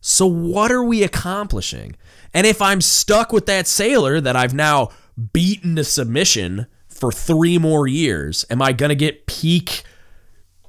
So, 0.00 0.26
what 0.26 0.70
are 0.70 0.82
we 0.82 1.02
accomplishing? 1.02 1.96
And 2.32 2.46
if 2.46 2.62
I'm 2.62 2.80
stuck 2.80 3.32
with 3.32 3.46
that 3.46 3.66
sailor 3.66 4.20
that 4.20 4.36
I've 4.36 4.54
now 4.54 4.90
beaten 5.32 5.76
to 5.76 5.84
submission 5.84 6.66
for 6.98 7.12
three 7.12 7.58
more 7.58 7.86
years, 7.86 8.44
am 8.50 8.60
I 8.60 8.72
going 8.72 8.90
to 8.90 8.96
get 8.96 9.26
peak 9.26 9.84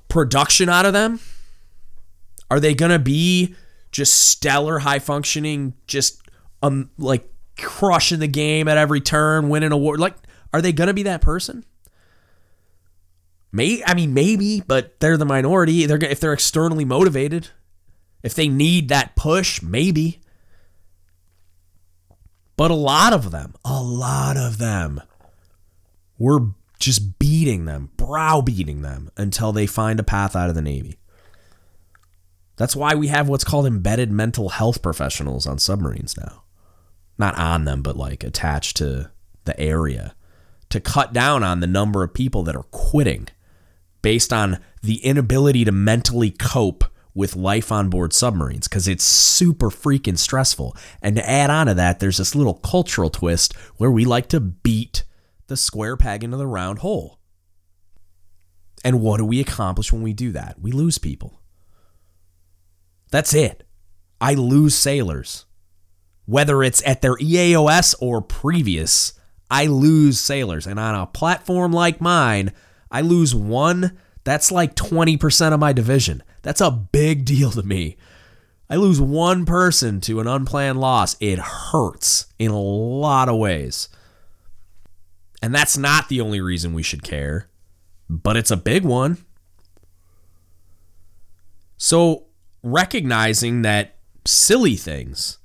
production 0.07 0.69
out 0.69 0.85
of 0.85 0.93
them? 0.93 1.19
Are 2.51 2.59
they 2.59 2.73
going 2.73 2.91
to 2.91 2.99
be 2.99 3.55
just 3.91 4.13
stellar, 4.29 4.79
high 4.79 4.99
functioning, 4.99 5.73
just 5.87 6.21
um 6.61 6.89
like 6.97 7.31
crushing 7.57 8.19
the 8.19 8.27
game 8.27 8.67
at 8.67 8.77
every 8.77 9.01
turn, 9.01 9.49
winning 9.49 9.71
award? 9.71 9.99
Like, 9.99 10.15
are 10.53 10.61
they 10.61 10.71
going 10.71 10.87
to 10.87 10.93
be 10.93 11.03
that 11.03 11.21
person? 11.21 11.65
May 13.51 13.83
I 13.85 13.93
mean 13.95 14.13
maybe, 14.13 14.61
but 14.61 14.99
they're 14.99 15.17
the 15.17 15.25
minority. 15.25 15.85
They're 15.85 16.03
if 16.03 16.19
they're 16.19 16.33
externally 16.33 16.85
motivated, 16.85 17.49
if 18.21 18.35
they 18.35 18.47
need 18.47 18.89
that 18.89 19.15
push, 19.15 19.61
maybe. 19.61 20.19
But 22.55 22.71
a 22.71 22.75
lot 22.75 23.13
of 23.13 23.31
them, 23.31 23.55
a 23.63 23.81
lot 23.81 24.37
of 24.37 24.57
them, 24.57 25.01
we're 26.19 26.51
just 26.79 27.17
beating 27.17 27.65
them, 27.65 27.89
browbeating 27.97 28.81
them 28.81 29.09
until 29.17 29.51
they 29.51 29.65
find 29.65 29.99
a 29.99 30.03
path 30.03 30.35
out 30.35 30.49
of 30.49 30.55
the 30.55 30.61
Navy. 30.61 30.99
That's 32.57 32.75
why 32.75 32.93
we 32.93 33.07
have 33.07 33.29
what's 33.29 33.43
called 33.43 33.65
embedded 33.65 34.11
mental 34.11 34.49
health 34.49 34.81
professionals 34.81 35.47
on 35.47 35.59
submarines 35.59 36.17
now. 36.17 36.43
Not 37.17 37.37
on 37.37 37.65
them, 37.65 37.81
but 37.81 37.97
like 37.97 38.23
attached 38.23 38.77
to 38.77 39.11
the 39.45 39.59
area 39.59 40.13
to 40.69 40.79
cut 40.79 41.13
down 41.13 41.41
on 41.41 41.59
the 41.61 41.67
number 41.67 42.03
of 42.03 42.13
people 42.13 42.43
that 42.43 42.55
are 42.55 42.63
quitting 42.63 43.27
based 44.01 44.31
on 44.31 44.59
the 44.81 44.97
inability 44.97 45.65
to 45.65 45.71
mentally 45.71 46.31
cope 46.31 46.83
with 47.13 47.35
life 47.35 47.71
on 47.71 47.89
board 47.89 48.13
submarines 48.13 48.67
because 48.67 48.87
it's 48.87 49.03
super 49.03 49.69
freaking 49.69 50.17
stressful. 50.17 50.75
And 51.01 51.15
to 51.15 51.29
add 51.29 51.49
on 51.49 51.67
to 51.67 51.73
that, 51.73 51.99
there's 51.99 52.17
this 52.17 52.35
little 52.35 52.53
cultural 52.53 53.09
twist 53.09 53.53
where 53.77 53.91
we 53.91 54.05
like 54.05 54.27
to 54.29 54.39
beat 54.39 55.03
the 55.49 55.57
square 55.57 55.97
peg 55.97 56.23
into 56.23 56.37
the 56.37 56.47
round 56.47 56.79
hole. 56.79 57.19
And 58.83 59.01
what 59.01 59.17
do 59.17 59.25
we 59.25 59.39
accomplish 59.41 59.91
when 59.91 60.01
we 60.01 60.13
do 60.13 60.31
that? 60.31 60.59
We 60.59 60.71
lose 60.71 60.97
people. 60.97 61.41
That's 63.11 63.33
it. 63.33 63.67
I 64.21 64.33
lose 64.35 64.75
sailors. 64.75 65.45
Whether 66.25 66.63
it's 66.63 66.85
at 66.85 67.01
their 67.01 67.15
EAOS 67.15 67.95
or 67.99 68.21
previous, 68.21 69.13
I 69.49 69.65
lose 69.65 70.19
sailors. 70.19 70.67
And 70.67 70.79
on 70.79 70.95
a 70.95 71.07
platform 71.07 71.73
like 71.73 71.99
mine, 71.99 72.53
I 72.91 73.01
lose 73.01 73.33
one, 73.33 73.97
that's 74.23 74.51
like 74.51 74.75
20% 74.75 75.53
of 75.53 75.59
my 75.59 75.73
division. 75.73 76.23
That's 76.43 76.61
a 76.61 76.71
big 76.71 77.25
deal 77.25 77.51
to 77.51 77.63
me. 77.63 77.97
I 78.69 78.75
lose 78.75 79.01
one 79.01 79.45
person 79.45 79.99
to 80.01 80.19
an 80.19 80.27
unplanned 80.27 80.79
loss. 80.79 81.17
It 81.19 81.39
hurts 81.39 82.27
in 82.37 82.51
a 82.51 82.61
lot 82.61 83.27
of 83.27 83.37
ways. 83.37 83.89
And 85.41 85.55
that's 85.55 85.77
not 85.77 86.09
the 86.09 86.21
only 86.21 86.41
reason 86.41 86.73
we 86.73 86.83
should 86.83 87.03
care, 87.03 87.49
but 88.09 88.35
it's 88.35 88.51
a 88.51 88.57
big 88.57 88.83
one. 88.83 89.17
So, 91.77 92.25
recognizing 92.61 93.61
that 93.61 93.95
silly 94.25 94.75
things 94.75 95.37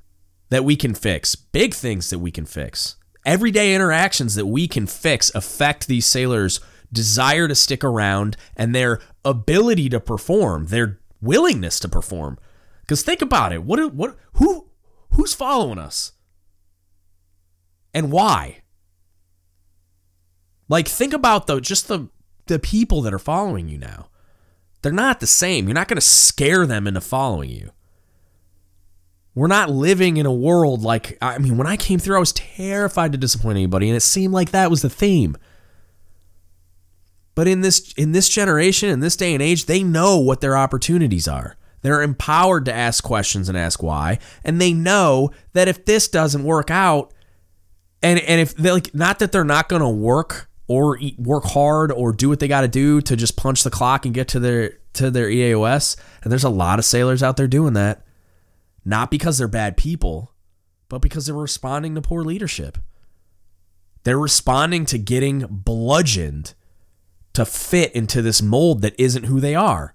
that 0.50 0.64
we 0.64 0.74
can 0.74 0.94
fix, 0.94 1.36
big 1.36 1.74
things 1.74 2.10
that 2.10 2.18
we 2.18 2.32
can 2.32 2.44
fix, 2.44 2.96
everyday 3.24 3.74
interactions 3.74 4.34
that 4.34 4.46
we 4.46 4.66
can 4.66 4.86
fix 4.86 5.32
affect 5.34 5.86
these 5.86 6.06
sailors' 6.06 6.60
desire 6.92 7.46
to 7.46 7.54
stick 7.54 7.84
around, 7.84 8.36
and 8.56 8.74
their 8.74 9.00
ability 9.24 9.88
to 9.90 10.00
perform, 10.00 10.66
their 10.66 10.98
willingness 11.20 11.78
to 11.80 11.88
perform. 11.88 12.38
Because 12.80 13.02
think 13.02 13.22
about 13.22 13.52
it, 13.52 13.62
what 13.62 13.94
what 13.94 14.16
who 14.34 14.68
who's 15.10 15.34
following 15.34 15.78
us? 15.78 16.12
And 17.94 18.10
why? 18.10 18.63
Like 20.68 20.88
think 20.88 21.12
about 21.12 21.46
the 21.46 21.60
just 21.60 21.88
the 21.88 22.08
the 22.46 22.58
people 22.58 23.02
that 23.02 23.14
are 23.14 23.18
following 23.18 23.68
you 23.68 23.78
now. 23.78 24.08
They're 24.82 24.92
not 24.92 25.20
the 25.20 25.26
same. 25.26 25.66
You're 25.66 25.74
not 25.74 25.88
going 25.88 25.96
to 25.96 26.02
scare 26.02 26.66
them 26.66 26.86
into 26.86 27.00
following 27.00 27.50
you. 27.50 27.70
We're 29.34 29.46
not 29.46 29.70
living 29.70 30.18
in 30.18 30.26
a 30.26 30.32
world 30.32 30.82
like 30.82 31.18
I 31.20 31.38
mean 31.38 31.56
when 31.56 31.66
I 31.66 31.76
came 31.76 31.98
through 31.98 32.16
I 32.16 32.20
was 32.20 32.32
terrified 32.32 33.12
to 33.12 33.18
disappoint 33.18 33.56
anybody 33.56 33.88
and 33.88 33.96
it 33.96 34.00
seemed 34.00 34.32
like 34.32 34.50
that 34.50 34.70
was 34.70 34.82
the 34.82 34.90
theme. 34.90 35.36
But 37.34 37.48
in 37.48 37.62
this 37.62 37.92
in 37.94 38.12
this 38.12 38.28
generation, 38.28 38.90
in 38.90 39.00
this 39.00 39.16
day 39.16 39.34
and 39.34 39.42
age, 39.42 39.66
they 39.66 39.82
know 39.82 40.18
what 40.18 40.40
their 40.40 40.56
opportunities 40.56 41.26
are. 41.26 41.56
They're 41.82 42.02
empowered 42.02 42.64
to 42.66 42.72
ask 42.72 43.02
questions 43.02 43.48
and 43.48 43.58
ask 43.58 43.82
why, 43.82 44.18
and 44.44 44.60
they 44.60 44.72
know 44.72 45.32
that 45.52 45.68
if 45.68 45.84
this 45.84 46.08
doesn't 46.08 46.44
work 46.44 46.70
out, 46.70 47.12
and 48.02 48.20
and 48.20 48.40
if 48.40 48.54
they 48.54 48.70
like, 48.70 48.94
not 48.94 49.18
that 49.18 49.32
they're 49.32 49.44
not 49.44 49.68
going 49.68 49.82
to 49.82 49.88
work 49.88 50.48
or 50.66 50.98
eat, 50.98 51.18
work 51.18 51.44
hard 51.44 51.92
or 51.92 52.12
do 52.12 52.28
what 52.28 52.40
they 52.40 52.48
got 52.48 52.62
to 52.62 52.68
do 52.68 53.00
to 53.02 53.16
just 53.16 53.36
punch 53.36 53.62
the 53.62 53.70
clock 53.70 54.04
and 54.04 54.14
get 54.14 54.28
to 54.28 54.40
their 54.40 54.78
to 54.94 55.10
their 55.10 55.28
EAOS. 55.28 55.96
And 56.22 56.30
there's 56.30 56.44
a 56.44 56.48
lot 56.48 56.78
of 56.78 56.84
sailors 56.84 57.22
out 57.22 57.36
there 57.36 57.48
doing 57.48 57.74
that, 57.74 58.04
not 58.84 59.10
because 59.10 59.38
they're 59.38 59.48
bad 59.48 59.76
people, 59.76 60.32
but 60.88 61.00
because 61.00 61.26
they're 61.26 61.34
responding 61.34 61.94
to 61.94 62.02
poor 62.02 62.22
leadership. 62.22 62.78
They're 64.04 64.18
responding 64.18 64.86
to 64.86 64.98
getting 64.98 65.46
bludgeoned 65.48 66.54
to 67.32 67.44
fit 67.44 67.92
into 67.92 68.22
this 68.22 68.40
mold 68.40 68.82
that 68.82 68.94
isn't 68.98 69.24
who 69.24 69.40
they 69.40 69.54
are. 69.54 69.94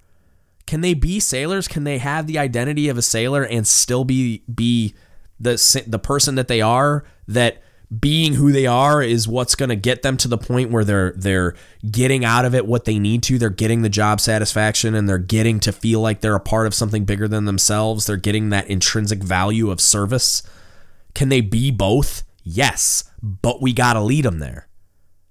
Can 0.66 0.82
they 0.82 0.94
be 0.94 1.20
sailors? 1.20 1.68
Can 1.68 1.84
they 1.84 1.98
have 1.98 2.28
the 2.28 2.38
identity 2.38 2.90
of 2.90 2.98
a 2.98 3.02
sailor 3.02 3.44
and 3.44 3.66
still 3.66 4.04
be 4.04 4.44
be 4.54 4.94
the 5.40 5.84
the 5.88 6.00
person 6.00 6.36
that 6.36 6.48
they 6.48 6.62
are 6.62 7.06
that 7.28 7.64
being 7.97 8.36
who 8.36 8.52
they 8.52 8.67
are 8.67 9.02
is 9.02 9.28
what's 9.28 9.56
going 9.56 9.69
to 9.69 9.75
get 9.75 10.04
them 10.04 10.15
to 10.17 10.28
the 10.28 10.38
point 10.38 10.69
where 10.69 10.84
they're 10.84 11.13
they're 11.13 11.56
getting 11.89 12.23
out 12.23 12.45
of 12.45 12.54
it 12.54 12.67
what 12.67 12.86
they 12.86 12.99
need 12.99 13.23
to. 13.23 13.39
They're 13.39 13.49
getting 13.49 13.82
the 13.82 13.89
job 13.89 14.19
satisfaction 14.19 14.93
and 14.93 15.10
they're 15.10 15.17
getting 15.17 15.60
to 15.62 15.71
feel 15.71 15.99
like 15.99 16.21
they're 16.21 16.36
a 16.36 16.39
part 16.39 16.67
of 16.67 16.73
something 16.73 17.06
bigger 17.06 17.28
than 17.28 17.45
themselves. 17.45 18.06
They're 18.06 18.17
getting 18.17 18.49
that 18.49 18.67
intrinsic 18.67 19.23
value 19.23 19.71
of 19.71 19.82
service. 19.82 20.43
Can 21.15 21.30
they 21.30 21.41
be 21.41 21.71
both? 21.71 22.23
Yes 22.43 23.10
but 23.21 23.62
we 23.62 23.73
got 23.73 23.93
to 23.93 24.02
lead 24.02 24.25
them 24.25 24.39
there. 24.39 24.67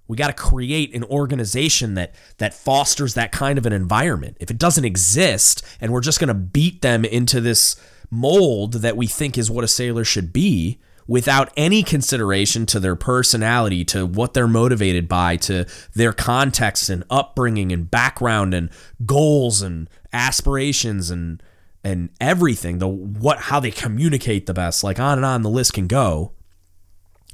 We 0.07 0.17
got 0.17 0.27
to 0.27 0.33
create 0.33 0.95
an 0.95 1.03
organization 1.03 1.93
that 1.93 2.15
that 2.37 2.53
fosters 2.53 3.13
that 3.13 3.31
kind 3.31 3.57
of 3.57 3.65
an 3.65 3.73
environment. 3.73 4.37
If 4.39 4.49
it 4.49 4.57
doesn't 4.57 4.85
exist 4.85 5.63
and 5.79 5.91
we're 5.91 6.01
just 6.01 6.19
going 6.19 6.29
to 6.29 6.33
beat 6.33 6.81
them 6.81 7.05
into 7.05 7.39
this 7.39 7.75
mold 8.09 8.73
that 8.73 8.97
we 8.97 9.05
think 9.05 9.37
is 9.37 9.51
what 9.51 9.63
a 9.63 9.67
sailor 9.67 10.03
should 10.03 10.33
be 10.33 10.79
without 11.09 11.51
any 11.57 11.81
consideration 11.81 12.67
to 12.67 12.79
their 12.79 12.95
personality, 12.95 13.83
to 13.83 14.05
what 14.05 14.35
they're 14.35 14.47
motivated 14.47 15.09
by, 15.09 15.35
to 15.35 15.65
their 15.95 16.13
context 16.13 16.87
and 16.87 17.03
upbringing 17.09 17.71
and 17.71 17.89
background 17.89 18.53
and 18.53 18.69
goals 19.07 19.63
and 19.63 19.89
aspirations 20.13 21.09
and 21.09 21.41
and 21.83 22.09
everything, 22.21 22.77
the 22.77 22.87
what 22.87 23.39
how 23.39 23.59
they 23.59 23.71
communicate 23.71 24.45
the 24.45 24.53
best, 24.53 24.83
like 24.83 24.99
on 24.99 25.17
and 25.17 25.25
on 25.25 25.41
the 25.41 25.49
list 25.49 25.73
can 25.73 25.87
go. 25.87 26.33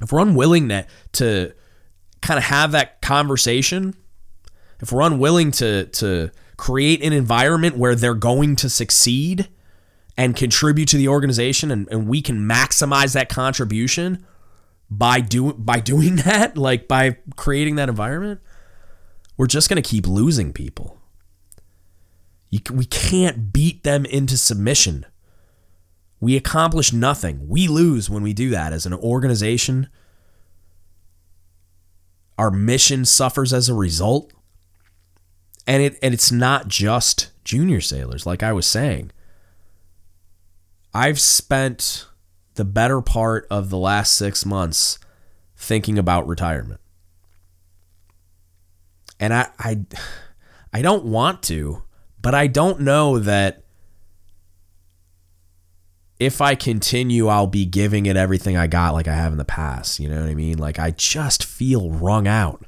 If 0.00 0.10
we're 0.10 0.20
unwilling 0.20 0.70
to, 0.70 0.86
to 1.12 1.52
kind 2.22 2.38
of 2.38 2.44
have 2.44 2.72
that 2.72 3.02
conversation, 3.02 3.94
if 4.80 4.90
we're 4.90 5.02
unwilling 5.02 5.50
to 5.52 5.84
to 5.84 6.30
create 6.56 7.02
an 7.02 7.12
environment 7.12 7.76
where 7.76 7.94
they're 7.94 8.14
going 8.14 8.56
to 8.56 8.70
succeed, 8.70 9.48
and 10.16 10.36
contribute 10.36 10.88
to 10.88 10.96
the 10.96 11.08
organization 11.08 11.70
and, 11.70 11.88
and 11.90 12.08
we 12.08 12.22
can 12.22 12.38
maximize 12.38 13.12
that 13.14 13.28
contribution 13.28 14.24
by 14.88 15.20
doing 15.20 15.54
by 15.58 15.80
doing 15.92 16.16
that 16.16 16.56
like 16.56 16.88
by 16.88 17.16
creating 17.36 17.76
that 17.76 17.88
environment 17.88 18.40
we're 19.36 19.46
just 19.46 19.68
going 19.68 19.82
to 19.82 19.88
keep 19.88 20.06
losing 20.06 20.52
people. 20.52 20.98
You, 22.50 22.60
we 22.72 22.84
can't 22.84 23.52
beat 23.52 23.82
them 23.82 24.06
into 24.06 24.36
submission. 24.36 25.04
We 26.20 26.36
accomplish 26.36 26.92
nothing. 26.92 27.48
We 27.48 27.68
lose 27.68 28.08
when 28.08 28.22
we 28.22 28.32
do 28.32 28.50
that 28.50 28.72
as 28.72 28.86
an 28.86 28.94
organization. 28.94 29.88
Our 32.38 32.50
mission 32.50 33.04
suffers 33.04 33.52
as 33.52 33.68
a 33.68 33.74
result. 33.74 34.32
And 35.66 35.82
it 35.82 35.98
and 36.00 36.14
it's 36.14 36.30
not 36.30 36.68
just 36.68 37.30
junior 37.42 37.80
sailors 37.80 38.24
like 38.26 38.42
i 38.42 38.52
was 38.52 38.66
saying 38.66 39.10
I've 40.96 41.20
spent 41.20 42.06
the 42.54 42.64
better 42.64 43.02
part 43.02 43.46
of 43.50 43.68
the 43.68 43.76
last 43.76 44.14
six 44.14 44.46
months 44.46 44.98
thinking 45.54 45.98
about 45.98 46.26
retirement. 46.26 46.80
And 49.20 49.34
I, 49.34 49.48
I, 49.58 49.84
I 50.72 50.80
don't 50.80 51.04
want 51.04 51.42
to, 51.44 51.82
but 52.22 52.34
I 52.34 52.46
don't 52.46 52.80
know 52.80 53.18
that 53.18 53.62
if 56.18 56.40
I 56.40 56.54
continue, 56.54 57.28
I'll 57.28 57.46
be 57.46 57.66
giving 57.66 58.06
it 58.06 58.16
everything 58.16 58.56
I 58.56 58.66
got 58.66 58.94
like 58.94 59.06
I 59.06 59.14
have 59.14 59.32
in 59.32 59.38
the 59.38 59.44
past. 59.44 60.00
You 60.00 60.08
know 60.08 60.22
what 60.22 60.30
I 60.30 60.34
mean? 60.34 60.56
Like 60.56 60.78
I 60.78 60.92
just 60.92 61.44
feel 61.44 61.90
wrung 61.90 62.26
out. 62.26 62.64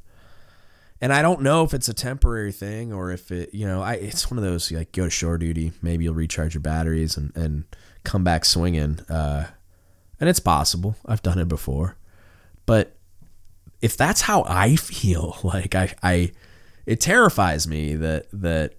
And 1.00 1.14
I 1.14 1.22
don't 1.22 1.40
know 1.40 1.64
if 1.64 1.72
it's 1.72 1.88
a 1.88 1.94
temporary 1.94 2.52
thing 2.52 2.92
or 2.92 3.10
if 3.10 3.30
it, 3.30 3.54
you 3.54 3.66
know, 3.66 3.80
I 3.80 3.94
it's 3.94 4.30
one 4.30 4.36
of 4.36 4.44
those 4.44 4.70
like 4.70 4.92
go 4.92 5.04
to 5.04 5.10
shore 5.10 5.38
duty, 5.38 5.72
maybe 5.80 6.04
you'll 6.04 6.12
recharge 6.12 6.52
your 6.52 6.60
batteries 6.60 7.16
and 7.16 7.34
and 7.34 7.64
come 8.08 8.24
back 8.24 8.44
swinging. 8.44 9.00
Uh, 9.08 9.46
and 10.18 10.28
it's 10.28 10.40
possible. 10.40 10.96
I've 11.06 11.22
done 11.22 11.38
it 11.38 11.48
before. 11.48 11.96
But 12.66 12.96
if 13.80 13.96
that's 13.96 14.22
how 14.22 14.44
I 14.48 14.76
feel, 14.76 15.38
like 15.44 15.74
I, 15.74 15.94
I 16.02 16.32
it 16.86 17.00
terrifies 17.00 17.68
me 17.68 17.94
that 17.96 18.26
that 18.32 18.74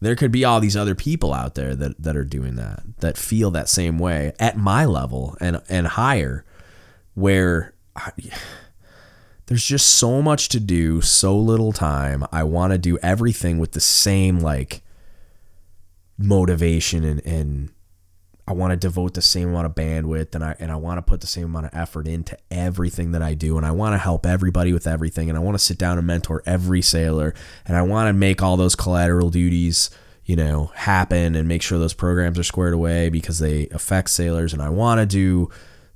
there 0.00 0.16
could 0.16 0.30
be 0.30 0.44
all 0.44 0.60
these 0.60 0.76
other 0.76 0.94
people 0.94 1.34
out 1.34 1.56
there 1.56 1.74
that, 1.74 2.00
that 2.00 2.16
are 2.16 2.24
doing 2.24 2.54
that, 2.54 2.82
that 2.98 3.18
feel 3.18 3.50
that 3.50 3.68
same 3.68 3.98
way 3.98 4.32
at 4.38 4.56
my 4.56 4.84
level 4.84 5.36
and 5.40 5.60
and 5.68 5.86
higher, 5.88 6.44
where 7.14 7.74
I, 7.94 8.12
there's 9.46 9.64
just 9.64 9.86
so 9.86 10.20
much 10.22 10.48
to 10.50 10.60
do, 10.60 11.00
so 11.00 11.36
little 11.36 11.72
time. 11.72 12.24
I 12.32 12.44
want 12.44 12.72
to 12.72 12.78
do 12.78 12.98
everything 12.98 13.58
with 13.58 13.72
the 13.72 13.80
same 13.80 14.38
like 14.40 14.82
motivation 16.18 17.04
and, 17.04 17.24
and 17.24 17.70
I 18.46 18.52
want 18.52 18.72
to 18.72 18.76
devote 18.76 19.14
the 19.14 19.22
same 19.22 19.50
amount 19.50 19.66
of 19.66 19.74
bandwidth 19.74 20.34
and 20.34 20.42
I 20.42 20.56
and 20.58 20.72
I 20.72 20.76
want 20.76 20.98
to 20.98 21.02
put 21.02 21.20
the 21.20 21.26
same 21.26 21.44
amount 21.44 21.66
of 21.66 21.74
effort 21.74 22.08
into 22.08 22.36
everything 22.50 23.12
that 23.12 23.22
I 23.22 23.34
do 23.34 23.56
and 23.56 23.64
I 23.64 23.70
want 23.70 23.94
to 23.94 23.98
help 23.98 24.26
everybody 24.26 24.72
with 24.72 24.86
everything 24.86 25.28
and 25.28 25.36
I 25.36 25.40
want 25.40 25.54
to 25.54 25.64
sit 25.64 25.78
down 25.78 25.98
and 25.98 26.06
mentor 26.06 26.42
every 26.46 26.82
sailor 26.82 27.34
and 27.66 27.76
I 27.76 27.82
want 27.82 28.08
to 28.08 28.12
make 28.12 28.42
all 28.42 28.56
those 28.56 28.74
collateral 28.74 29.30
duties 29.30 29.90
you 30.24 30.34
know 30.34 30.72
happen 30.74 31.34
and 31.34 31.46
make 31.46 31.62
sure 31.62 31.78
those 31.78 31.94
programs 31.94 32.38
are 32.38 32.44
squared 32.44 32.74
away 32.74 33.10
because 33.10 33.38
they 33.38 33.68
affect 33.68 34.10
sailors 34.10 34.52
and 34.52 34.62
I 34.62 34.70
want 34.70 35.00
to 35.00 35.06
do 35.06 35.50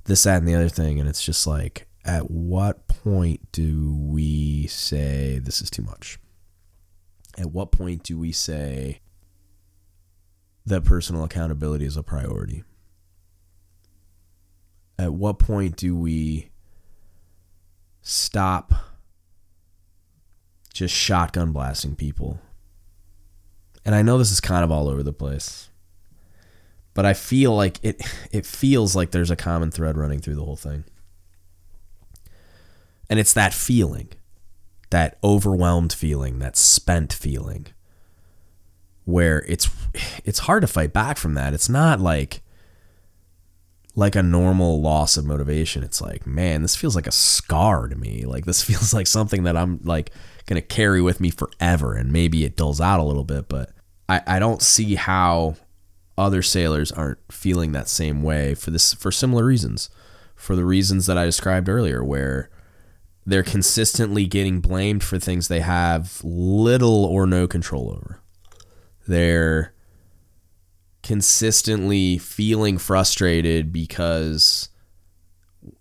this 0.05 0.23
that 0.23 0.37
and 0.37 0.47
the 0.47 0.55
other 0.55 0.69
thing 0.69 0.99
and 0.99 1.09
it's 1.09 1.23
just 1.23 1.45
like 1.45 1.87
at 2.05 2.29
what 2.29 2.87
point 2.87 3.51
do 3.51 3.95
we 3.95 4.67
say 4.67 5.39
this 5.39 5.61
is 5.61 5.69
too 5.69 5.83
much. 5.83 6.19
At 7.37 7.51
what 7.51 7.71
point 7.71 8.03
do 8.03 8.19
we 8.19 8.31
say 8.31 8.99
that 10.65 10.83
personal 10.83 11.23
accountability 11.23 11.85
is 11.85 11.97
a 11.97 12.03
priority? 12.03 12.63
At 14.97 15.13
what 15.13 15.39
point 15.39 15.75
do 15.75 15.97
we 15.97 16.51
stop 18.01 18.73
just 20.73 20.93
shotgun 20.93 21.51
blasting 21.51 21.95
people? 21.95 22.39
And 23.85 23.93
I 23.95 24.01
know 24.01 24.17
this 24.17 24.31
is 24.31 24.39
kind 24.39 24.63
of 24.63 24.71
all 24.71 24.87
over 24.87 25.03
the 25.03 25.13
place. 25.13 25.69
But 26.93 27.05
I 27.05 27.13
feel 27.13 27.55
like 27.55 27.79
it 27.81 28.01
it 28.31 28.45
feels 28.45 28.95
like 28.95 29.11
there's 29.11 29.31
a 29.31 29.35
common 29.35 29.71
thread 29.71 29.97
running 29.97 30.19
through 30.19 30.35
the 30.35 30.45
whole 30.45 30.55
thing. 30.55 30.85
And 33.09 33.19
it's 33.19 33.33
that 33.33 33.53
feeling, 33.53 34.09
that 34.89 35.17
overwhelmed 35.23 35.91
feeling, 35.91 36.39
that 36.39 36.55
spent 36.55 37.11
feeling 37.11 37.67
where 39.05 39.43
it's 39.47 39.69
it's 40.23 40.39
hard 40.39 40.61
to 40.61 40.67
fight 40.67 40.93
back 40.93 41.17
from 41.17 41.33
that. 41.35 41.53
It's 41.53 41.69
not 41.69 41.99
like 41.99 42.41
like 43.95 44.15
a 44.15 44.23
normal 44.23 44.81
loss 44.81 45.17
of 45.17 45.25
motivation. 45.25 45.83
It's 45.83 46.01
like, 46.01 46.25
man, 46.25 46.63
this 46.63 46.75
feels 46.75 46.95
like 46.95 47.05
a 47.05 47.11
scar 47.11 47.87
to 47.87 47.95
me. 47.95 48.25
Like 48.25 48.45
this 48.45 48.63
feels 48.63 48.93
like 48.93 49.07
something 49.07 49.43
that 49.43 49.57
I'm 49.57 49.79
like 49.83 50.11
gonna 50.45 50.61
carry 50.61 51.01
with 51.01 51.19
me 51.19 51.29
forever. 51.29 51.95
And 51.95 52.11
maybe 52.11 52.43
it 52.43 52.55
dulls 52.55 52.81
out 52.81 52.99
a 52.99 53.03
little 53.03 53.23
bit, 53.23 53.47
but 53.49 53.71
I, 54.09 54.21
I 54.25 54.39
don't 54.39 54.61
see 54.61 54.95
how 54.95 55.55
other 56.17 56.41
sailors 56.41 56.91
aren't 56.91 57.19
feeling 57.31 57.71
that 57.71 57.87
same 57.87 58.23
way 58.23 58.53
for 58.53 58.71
this 58.71 58.93
for 58.93 59.11
similar 59.11 59.45
reasons. 59.45 59.89
For 60.35 60.55
the 60.57 60.65
reasons 60.65 61.05
that 61.05 61.17
I 61.17 61.23
described 61.23 61.69
earlier, 61.69 62.03
where 62.03 62.49
they're 63.25 63.43
consistently 63.43 64.25
getting 64.25 64.59
blamed 64.59 65.03
for 65.03 65.17
things 65.17 65.47
they 65.47 65.61
have 65.61 66.19
little 66.23 67.05
or 67.05 67.25
no 67.25 67.47
control 67.47 67.91
over. 67.91 68.19
They're 69.07 69.73
consistently 71.01 72.17
feeling 72.17 72.77
frustrated 72.77 73.73
because 73.73 74.69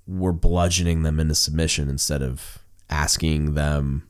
we're 0.06 0.32
bludgeoning 0.32 1.02
them 1.02 1.20
into 1.20 1.34
submission 1.34 1.88
instead 1.88 2.22
of 2.22 2.58
asking 2.90 3.54
them 3.54 4.08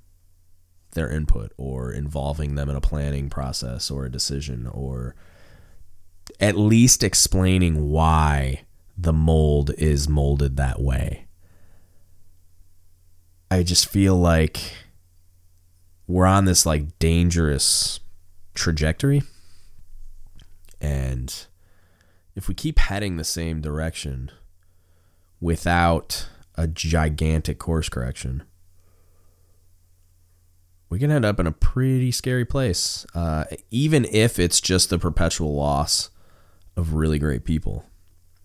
their 0.93 1.09
input 1.09 1.53
or 1.57 1.93
involving 1.93 2.55
them 2.55 2.69
in 2.69 2.77
a 2.77 2.81
planning 2.81 3.31
process 3.31 3.91
or 3.91 4.05
a 4.05 4.11
decision 4.11 4.67
or 4.67 5.15
at 6.41 6.57
least 6.57 7.03
explaining 7.03 7.91
why 7.91 8.63
the 8.97 9.13
mold 9.13 9.71
is 9.79 10.09
molded 10.09 10.57
that 10.57 10.81
way. 10.81 11.27
I 13.51 13.63
just 13.63 13.89
feel 13.89 14.17
like 14.17 14.75
we're 16.07 16.27
on 16.27 16.45
this 16.45 16.65
like 16.67 16.99
dangerous 16.99 18.01
trajectory. 18.55 19.23
And 20.81 21.47
if 22.35 22.49
we 22.49 22.55
keep 22.55 22.79
heading 22.79 23.17
the 23.17 23.25
same 23.25 23.61
direction 23.61 24.31
without 25.41 26.29
a 26.57 26.67
gigantic 26.67 27.59
course 27.59 27.89
correction, 27.89 28.43
we 30.89 30.99
can 30.99 31.11
end 31.11 31.25
up 31.25 31.41
in 31.41 31.47
a 31.47 31.53
pretty 31.53 32.11
scary 32.13 32.45
place, 32.45 33.07
uh, 33.15 33.45
even 33.71 34.05
if 34.11 34.39
it's 34.39 34.61
just 34.61 34.91
the 34.91 34.99
perpetual 34.99 35.55
loss 35.55 36.11
of 36.77 36.95
really 36.95 37.19
great 37.19 37.45
people. 37.45 37.87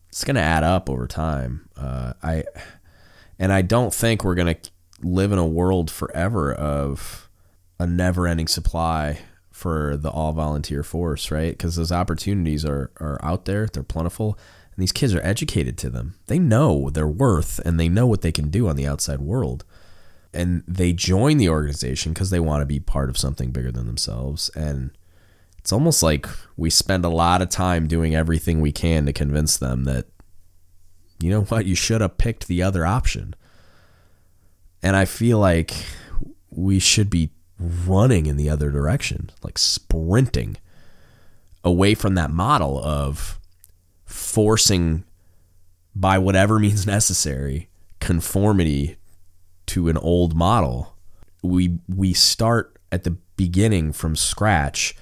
It's 0.08 0.24
going 0.24 0.36
to 0.36 0.42
add 0.42 0.64
up 0.64 0.90
over 0.90 1.08
time. 1.08 1.68
Uh, 1.76 2.14
I 2.24 2.44
and 3.38 3.52
I 3.52 3.62
don't 3.62 3.94
think 3.94 4.24
we're 4.24 4.36
going 4.36 4.56
to 4.56 4.72
live 5.02 5.32
in 5.32 5.38
a 5.38 5.46
world 5.46 5.92
forever 5.92 6.54
of 6.54 7.30
a 7.80 7.86
never-ending 7.86 8.48
supply 8.48 9.20
for 9.58 9.98
the 9.98 10.12
all 10.12 10.34
volunteer 10.34 10.84
force, 10.84 11.32
right? 11.32 11.52
Because 11.52 11.76
those 11.76 11.92
opportunities 11.92 12.64
are, 12.64 12.92
are 13.00 13.20
out 13.24 13.46
there, 13.46 13.66
they're 13.66 13.82
plentiful. 13.82 14.38
And 14.76 14.84
these 14.84 14.92
kids 14.92 15.16
are 15.16 15.26
educated 15.26 15.80
to 15.80 15.90
them. 15.90 16.14
They 16.28 16.38
know 16.38 16.92
their 16.92 17.08
worth 17.08 17.60
and 17.66 17.80
they 17.80 17.90
know 17.90 18.06
what 18.06 18.22
they 18.22 18.32
can 18.32 18.50
do 18.50 18.68
on 18.68 18.76
the 18.76 18.86
outside 18.86 19.20
world. 19.20 19.66
And 20.32 20.64
they 20.68 20.94
join 20.94 21.38
the 21.38 21.50
organization 21.50 22.14
because 22.14 22.30
they 22.30 22.40
want 22.40 22.62
to 22.62 22.68
be 22.68 22.80
part 22.80 23.10
of 23.10 23.18
something 23.18 23.50
bigger 23.50 23.72
than 23.72 23.88
themselves. 23.88 24.52
And 24.56 24.92
it's 25.58 25.74
almost 25.74 26.04
like 26.04 26.28
we 26.56 26.70
spend 26.70 27.04
a 27.04 27.10
lot 27.10 27.42
of 27.42 27.50
time 27.50 27.88
doing 27.88 28.14
everything 28.14 28.62
we 28.62 28.72
can 28.72 29.08
to 29.08 29.14
convince 29.14 29.58
them 29.58 29.86
that, 29.86 30.06
you 31.20 31.32
know 31.32 31.42
what, 31.42 31.66
you 31.66 31.74
should 31.74 32.02
have 32.02 32.20
picked 32.20 32.48
the 32.48 32.62
other 32.62 32.86
option. 32.86 33.34
And 34.84 34.96
I 34.96 35.06
feel 35.06 35.40
like 35.40 35.74
we 36.52 36.78
should 36.78 37.10
be 37.10 37.32
running 37.60 38.26
in 38.26 38.38
the 38.38 38.50
other 38.50 38.72
direction, 38.72 39.32
like 39.44 39.58
sprinting 39.58 40.58
away 41.64 41.94
from 41.94 42.16
that 42.16 42.32
model 42.32 42.80
of 42.84 43.40
forcing 44.06 45.04
by 45.96 46.18
whatever 46.18 46.60
means 46.60 46.86
necessary 46.86 47.70
conformity 48.00 48.98
to 49.66 49.90
an 49.90 49.98
old 49.98 50.36
model. 50.36 50.96
We 51.44 51.80
we 51.88 52.14
start 52.14 52.78
at 52.92 53.04
the 53.04 53.18
beginning 53.36 53.92
from 53.92 54.16
scratch 54.16 54.96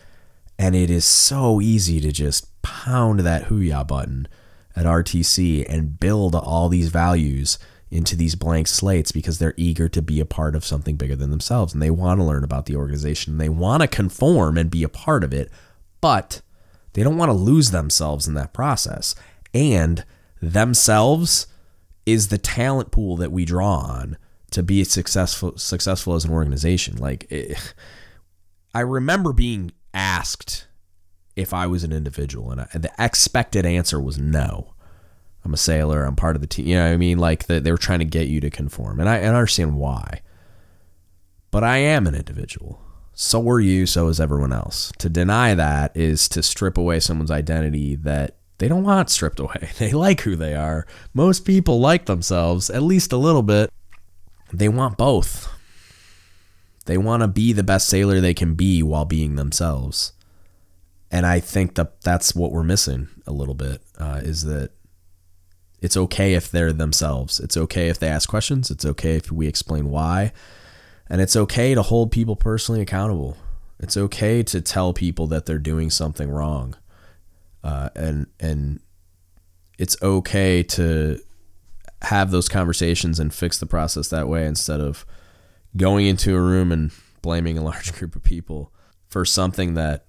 and 0.57 0.75
it 0.75 0.89
is 0.89 1.05
so 1.05 1.61
easy 1.61 1.99
to 2.01 2.11
just 2.11 2.61
pound 2.61 3.21
that 3.21 3.45
Hooyah 3.45 3.85
button 3.85 4.27
at 4.75 4.85
RTC 4.85 5.65
and 5.69 5.99
build 5.99 6.35
all 6.35 6.69
these 6.69 6.89
values 6.89 7.57
into 7.95 8.15
these 8.15 8.35
blank 8.35 8.67
slates 8.67 9.11
because 9.11 9.39
they're 9.39 9.53
eager 9.55 9.87
to 9.87 10.01
be 10.01 10.19
a 10.19 10.25
part 10.25 10.55
of 10.55 10.65
something 10.65 10.97
bigger 10.97 11.15
than 11.15 11.31
themselves 11.31 11.73
and 11.73 11.81
they 11.81 11.89
want 11.89 12.19
to 12.19 12.23
learn 12.23 12.43
about 12.43 12.65
the 12.65 12.75
organization. 12.75 13.37
They 13.37 13.49
want 13.49 13.81
to 13.81 13.87
conform 13.87 14.57
and 14.57 14.69
be 14.69 14.83
a 14.83 14.89
part 14.89 15.23
of 15.23 15.33
it, 15.33 15.49
but 16.01 16.41
they 16.93 17.03
don't 17.03 17.17
want 17.17 17.29
to 17.29 17.33
lose 17.33 17.71
themselves 17.71 18.27
in 18.27 18.33
that 18.33 18.53
process. 18.53 19.15
And 19.53 20.03
themselves 20.41 21.47
is 22.05 22.27
the 22.27 22.37
talent 22.37 22.91
pool 22.91 23.15
that 23.17 23.31
we 23.31 23.45
draw 23.45 23.77
on 23.77 24.17
to 24.51 24.61
be 24.61 24.83
successful 24.83 25.57
successful 25.57 26.15
as 26.15 26.25
an 26.25 26.31
organization. 26.31 26.97
Like 26.97 27.29
it, 27.31 27.73
I 28.73 28.81
remember 28.81 29.33
being 29.33 29.71
asked 29.93 30.67
if 31.35 31.53
I 31.53 31.67
was 31.67 31.83
an 31.83 31.91
individual, 31.91 32.51
and, 32.51 32.61
I, 32.61 32.67
and 32.73 32.83
the 32.83 32.91
expected 32.99 33.65
answer 33.65 33.99
was 33.99 34.17
no. 34.17 34.74
I'm 35.45 35.53
a 35.53 35.57
sailor. 35.57 36.03
I'm 36.03 36.15
part 36.15 36.35
of 36.35 36.41
the 36.41 36.47
team. 36.47 36.65
You 36.65 36.75
know 36.75 36.85
what 36.85 36.93
I 36.93 36.97
mean? 36.97 37.19
Like 37.19 37.45
the, 37.45 37.59
they 37.59 37.71
were 37.71 37.77
trying 37.77 37.99
to 37.99 38.05
get 38.05 38.27
you 38.27 38.41
to 38.41 38.49
conform, 38.49 38.99
and 38.99 39.07
I, 39.07 39.17
and 39.17 39.27
I 39.27 39.39
understand 39.39 39.77
why. 39.77 40.21
But 41.51 41.63
I 41.63 41.77
am 41.77 42.07
an 42.07 42.15
individual. 42.15 42.81
So 43.13 43.47
are 43.49 43.61
you. 43.61 43.85
So 43.85 44.09
is 44.09 44.19
everyone 44.19 44.51
else. 44.51 44.91
To 44.97 45.07
deny 45.07 45.53
that 45.53 45.95
is 45.95 46.27
to 46.29 46.43
strip 46.43 46.77
away 46.77 46.99
someone's 46.99 47.31
identity 47.31 47.95
that 47.95 48.35
they 48.57 48.67
don't 48.67 48.83
want 48.83 49.09
stripped 49.09 49.39
away. 49.39 49.69
They 49.77 49.91
like 49.91 50.21
who 50.21 50.35
they 50.35 50.55
are. 50.55 50.85
Most 51.13 51.45
people 51.45 51.79
like 51.79 52.05
themselves 52.05 52.69
at 52.69 52.83
least 52.83 53.13
a 53.13 53.17
little 53.17 53.43
bit. 53.43 53.71
They 54.51 54.67
want 54.67 54.97
both. 54.97 55.49
They 56.85 56.97
want 56.97 57.21
to 57.21 57.27
be 57.27 57.53
the 57.53 57.63
best 57.63 57.87
sailor 57.87 58.19
they 58.19 58.33
can 58.33 58.53
be 58.53 58.83
while 58.83 59.05
being 59.05 59.35
themselves. 59.35 60.13
And 61.11 61.25
I 61.25 61.39
think 61.39 61.75
that 61.75 62.01
that's 62.01 62.35
what 62.35 62.51
we're 62.51 62.63
missing 62.63 63.07
a 63.25 63.31
little 63.31 63.55
bit 63.55 63.81
uh, 63.97 64.21
is 64.23 64.43
that 64.43 64.71
it's 65.81 65.97
okay 65.97 66.33
if 66.33 66.49
they're 66.49 66.73
themselves. 66.73 67.39
It's 67.39 67.57
okay 67.57 67.89
if 67.89 67.99
they 67.99 68.07
ask 68.07 68.27
questions. 68.29 68.71
It's 68.71 68.85
okay 68.85 69.15
if 69.15 69.31
we 69.31 69.47
explain 69.47 69.89
why. 69.89 70.31
And 71.07 71.21
it's 71.21 71.35
okay 71.35 71.75
to 71.75 71.81
hold 71.81 72.11
people 72.11 72.35
personally 72.35 72.81
accountable. 72.81 73.37
It's 73.79 73.97
okay 73.97 74.41
to 74.43 74.61
tell 74.61 74.93
people 74.93 75.27
that 75.27 75.45
they're 75.45 75.59
doing 75.59 75.89
something 75.89 76.29
wrong. 76.29 76.75
Uh, 77.63 77.89
and 77.95 78.27
and 78.39 78.79
it's 79.77 79.97
okay 80.01 80.63
to 80.63 81.19
have 82.03 82.31
those 82.31 82.47
conversations 82.47 83.19
and 83.19 83.33
fix 83.33 83.59
the 83.59 83.65
process 83.65 84.09
that 84.09 84.27
way 84.27 84.45
instead 84.45 84.79
of 84.79 85.05
going 85.75 86.05
into 86.05 86.35
a 86.35 86.41
room 86.41 86.71
and 86.71 86.91
blaming 87.21 87.57
a 87.57 87.63
large 87.63 87.93
group 87.97 88.15
of 88.15 88.23
people 88.23 88.71
for 89.07 89.25
something 89.25 89.73
that 89.73 90.05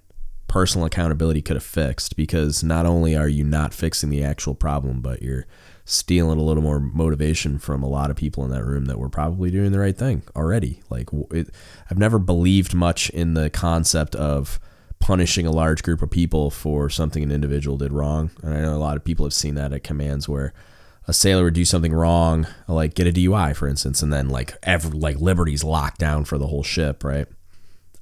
personal 0.49 0.87
accountability 0.87 1.43
could 1.43 1.57
have 1.57 1.65
fixed 1.65 2.17
because 2.17 2.63
not 2.63 2.87
only 2.87 3.17
are 3.17 3.29
you 3.29 3.45
not 3.45 3.75
fixing 3.75 4.11
the 4.11 4.23
actual 4.23 4.55
problem 4.55 5.01
but 5.01 5.23
you're 5.23 5.47
stealing 5.85 6.39
a 6.39 6.43
little 6.43 6.63
more 6.63 6.81
motivation 6.81 7.59
from 7.59 7.83
a 7.83 7.89
lot 7.89 8.11
of 8.11 8.17
people 8.17 8.45
in 8.45 8.51
that 8.51 8.65
room 8.65 8.87
that 8.87 8.99
were 8.99 9.09
probably 9.09 9.51
doing 9.51 9.73
the 9.73 9.79
right 9.79 9.97
thing 9.97 10.23
already 10.35 10.81
like 10.89 11.09
it, 11.31 11.49
i've 11.91 11.99
never 11.99 12.19
believed 12.19 12.75
much 12.75 13.11
in 13.11 13.35
the 13.35 13.51
concept 13.51 14.15
of 14.15 14.59
punishing 14.99 15.47
a 15.47 15.51
large 15.53 15.83
group 15.83 16.01
of 16.01 16.11
people 16.11 16.51
for 16.51 16.89
something 16.89 17.23
an 17.23 17.33
individual 17.33 17.77
did 17.77 17.93
wrong 17.93 18.31
and 18.43 18.55
i 18.55 18.61
know 18.61 18.75
a 18.75 18.79
lot 18.79 18.97
of 18.97 19.05
people 19.05 19.27
have 19.27 19.35
seen 19.35 19.55
that 19.55 19.73
at 19.73 19.85
commands 19.85 20.29
where 20.29 20.53
a 21.09 21.13
sailor 21.13 21.45
would 21.45 21.55
do 21.55 21.65
something 21.65 21.93
wrong, 21.93 22.47
like 22.67 22.95
get 22.95 23.07
a 23.07 23.13
DUI, 23.13 23.55
for 23.55 23.69
instance, 23.69 24.03
and 24.03 24.13
then 24.13 24.29
like 24.29 24.57
ever 24.63 24.89
like 24.89 25.21
Liberty's 25.21 25.63
locked 25.63 25.99
down 25.99 26.25
for 26.25 26.37
the 26.37 26.49
whole 26.49 26.63
ship, 26.63 27.05
right? 27.05 27.27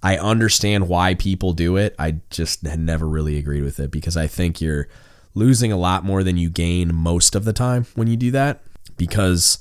I 0.04 0.18
understand 0.18 0.86
why 0.86 1.14
people 1.14 1.54
do 1.54 1.78
it. 1.78 1.96
I 1.98 2.16
just 2.28 2.62
never 2.62 3.08
really 3.08 3.38
agreed 3.38 3.64
with 3.64 3.80
it 3.80 3.90
because 3.90 4.18
I 4.18 4.26
think 4.26 4.60
you're 4.60 4.86
losing 5.32 5.72
a 5.72 5.78
lot 5.78 6.04
more 6.04 6.22
than 6.22 6.36
you 6.36 6.50
gain 6.50 6.94
most 6.94 7.34
of 7.34 7.46
the 7.46 7.54
time 7.54 7.86
when 7.94 8.06
you 8.06 8.16
do 8.16 8.30
that 8.32 8.62
because 8.98 9.56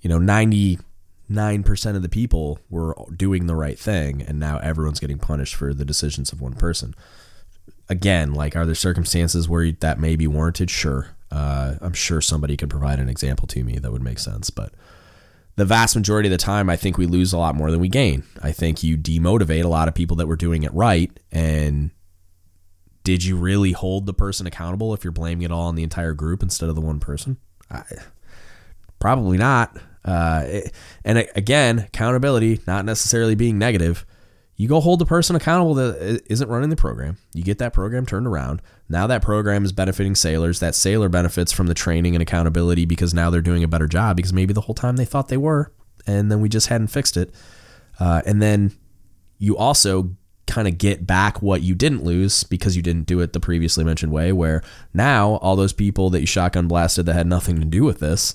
you 0.00 0.08
know 0.08 0.20
99% 0.20 0.78
of 1.96 2.02
the 2.02 2.08
people 2.08 2.60
were 2.70 2.94
doing 3.16 3.46
the 3.46 3.56
right 3.56 3.76
thing 3.76 4.22
and 4.22 4.38
now 4.38 4.58
everyone's 4.58 5.00
getting 5.00 5.18
punished 5.18 5.56
for 5.56 5.74
the 5.74 5.84
decisions 5.84 6.32
of 6.32 6.40
one 6.40 6.54
person. 6.54 6.94
Again, 7.88 8.32
like 8.32 8.54
are 8.54 8.64
there 8.64 8.76
circumstances 8.76 9.48
where 9.48 9.72
that 9.72 9.98
may 9.98 10.14
be 10.14 10.28
warranted? 10.28 10.70
Sure. 10.70 11.08
Uh, 11.32 11.74
I'm 11.80 11.94
sure 11.94 12.20
somebody 12.20 12.56
could 12.56 12.70
provide 12.70 13.00
an 13.00 13.08
example 13.08 13.48
to 13.48 13.64
me 13.64 13.80
that 13.80 13.90
would 13.90 14.02
make 14.02 14.20
sense, 14.20 14.50
but 14.50 14.72
the 15.56 15.64
vast 15.64 15.94
majority 15.94 16.28
of 16.28 16.32
the 16.32 16.38
time, 16.38 16.68
I 16.68 16.76
think 16.76 16.98
we 16.98 17.06
lose 17.06 17.32
a 17.32 17.38
lot 17.38 17.54
more 17.54 17.70
than 17.70 17.80
we 17.80 17.88
gain. 17.88 18.24
I 18.42 18.52
think 18.52 18.82
you 18.82 18.96
demotivate 18.96 19.64
a 19.64 19.68
lot 19.68 19.88
of 19.88 19.94
people 19.94 20.16
that 20.16 20.26
were 20.26 20.36
doing 20.36 20.62
it 20.62 20.74
right. 20.74 21.10
And 21.30 21.90
did 23.04 23.24
you 23.24 23.36
really 23.36 23.72
hold 23.72 24.06
the 24.06 24.14
person 24.14 24.46
accountable 24.46 24.94
if 24.94 25.04
you're 25.04 25.12
blaming 25.12 25.42
it 25.42 25.52
all 25.52 25.68
on 25.68 25.74
the 25.74 25.82
entire 25.82 26.14
group 26.14 26.42
instead 26.42 26.68
of 26.68 26.74
the 26.74 26.80
one 26.80 26.98
person? 26.98 27.36
I, 27.70 27.82
probably 28.98 29.38
not. 29.38 29.76
Uh, 30.04 30.44
it, 30.46 30.72
and 31.04 31.26
again, 31.36 31.80
accountability, 31.80 32.60
not 32.66 32.84
necessarily 32.84 33.34
being 33.34 33.58
negative 33.58 34.04
you 34.56 34.68
go 34.68 34.80
hold 34.80 35.00
the 35.00 35.06
person 35.06 35.34
accountable 35.34 35.74
that 35.74 36.22
isn't 36.26 36.48
running 36.48 36.70
the 36.70 36.76
program. 36.76 37.18
You 37.32 37.42
get 37.42 37.58
that 37.58 37.72
program 37.72 38.06
turned 38.06 38.26
around. 38.26 38.62
Now 38.88 39.06
that 39.08 39.22
program 39.22 39.64
is 39.64 39.72
benefiting 39.72 40.14
sailors. 40.14 40.60
That 40.60 40.76
sailor 40.76 41.08
benefits 41.08 41.50
from 41.50 41.66
the 41.66 41.74
training 41.74 42.14
and 42.14 42.22
accountability 42.22 42.84
because 42.84 43.12
now 43.12 43.30
they're 43.30 43.40
doing 43.40 43.64
a 43.64 43.68
better 43.68 43.88
job 43.88 44.16
because 44.16 44.32
maybe 44.32 44.52
the 44.52 44.62
whole 44.62 44.74
time 44.74 44.96
they 44.96 45.04
thought 45.04 45.28
they 45.28 45.36
were, 45.36 45.72
and 46.06 46.30
then 46.30 46.40
we 46.40 46.48
just 46.48 46.68
hadn't 46.68 46.88
fixed 46.88 47.16
it. 47.16 47.34
Uh, 47.98 48.22
and 48.26 48.40
then 48.40 48.72
you 49.38 49.56
also 49.56 50.14
kind 50.46 50.68
of 50.68 50.78
get 50.78 51.06
back 51.06 51.42
what 51.42 51.62
you 51.62 51.74
didn't 51.74 52.04
lose 52.04 52.44
because 52.44 52.76
you 52.76 52.82
didn't 52.82 53.06
do 53.06 53.20
it 53.20 53.32
the 53.32 53.40
previously 53.40 53.82
mentioned 53.82 54.12
way, 54.12 54.30
where 54.30 54.62
now 54.92 55.36
all 55.36 55.56
those 55.56 55.72
people 55.72 56.10
that 56.10 56.20
you 56.20 56.26
shotgun 56.26 56.68
blasted 56.68 57.06
that 57.06 57.14
had 57.14 57.26
nothing 57.26 57.58
to 57.58 57.64
do 57.64 57.82
with 57.82 57.98
this 57.98 58.34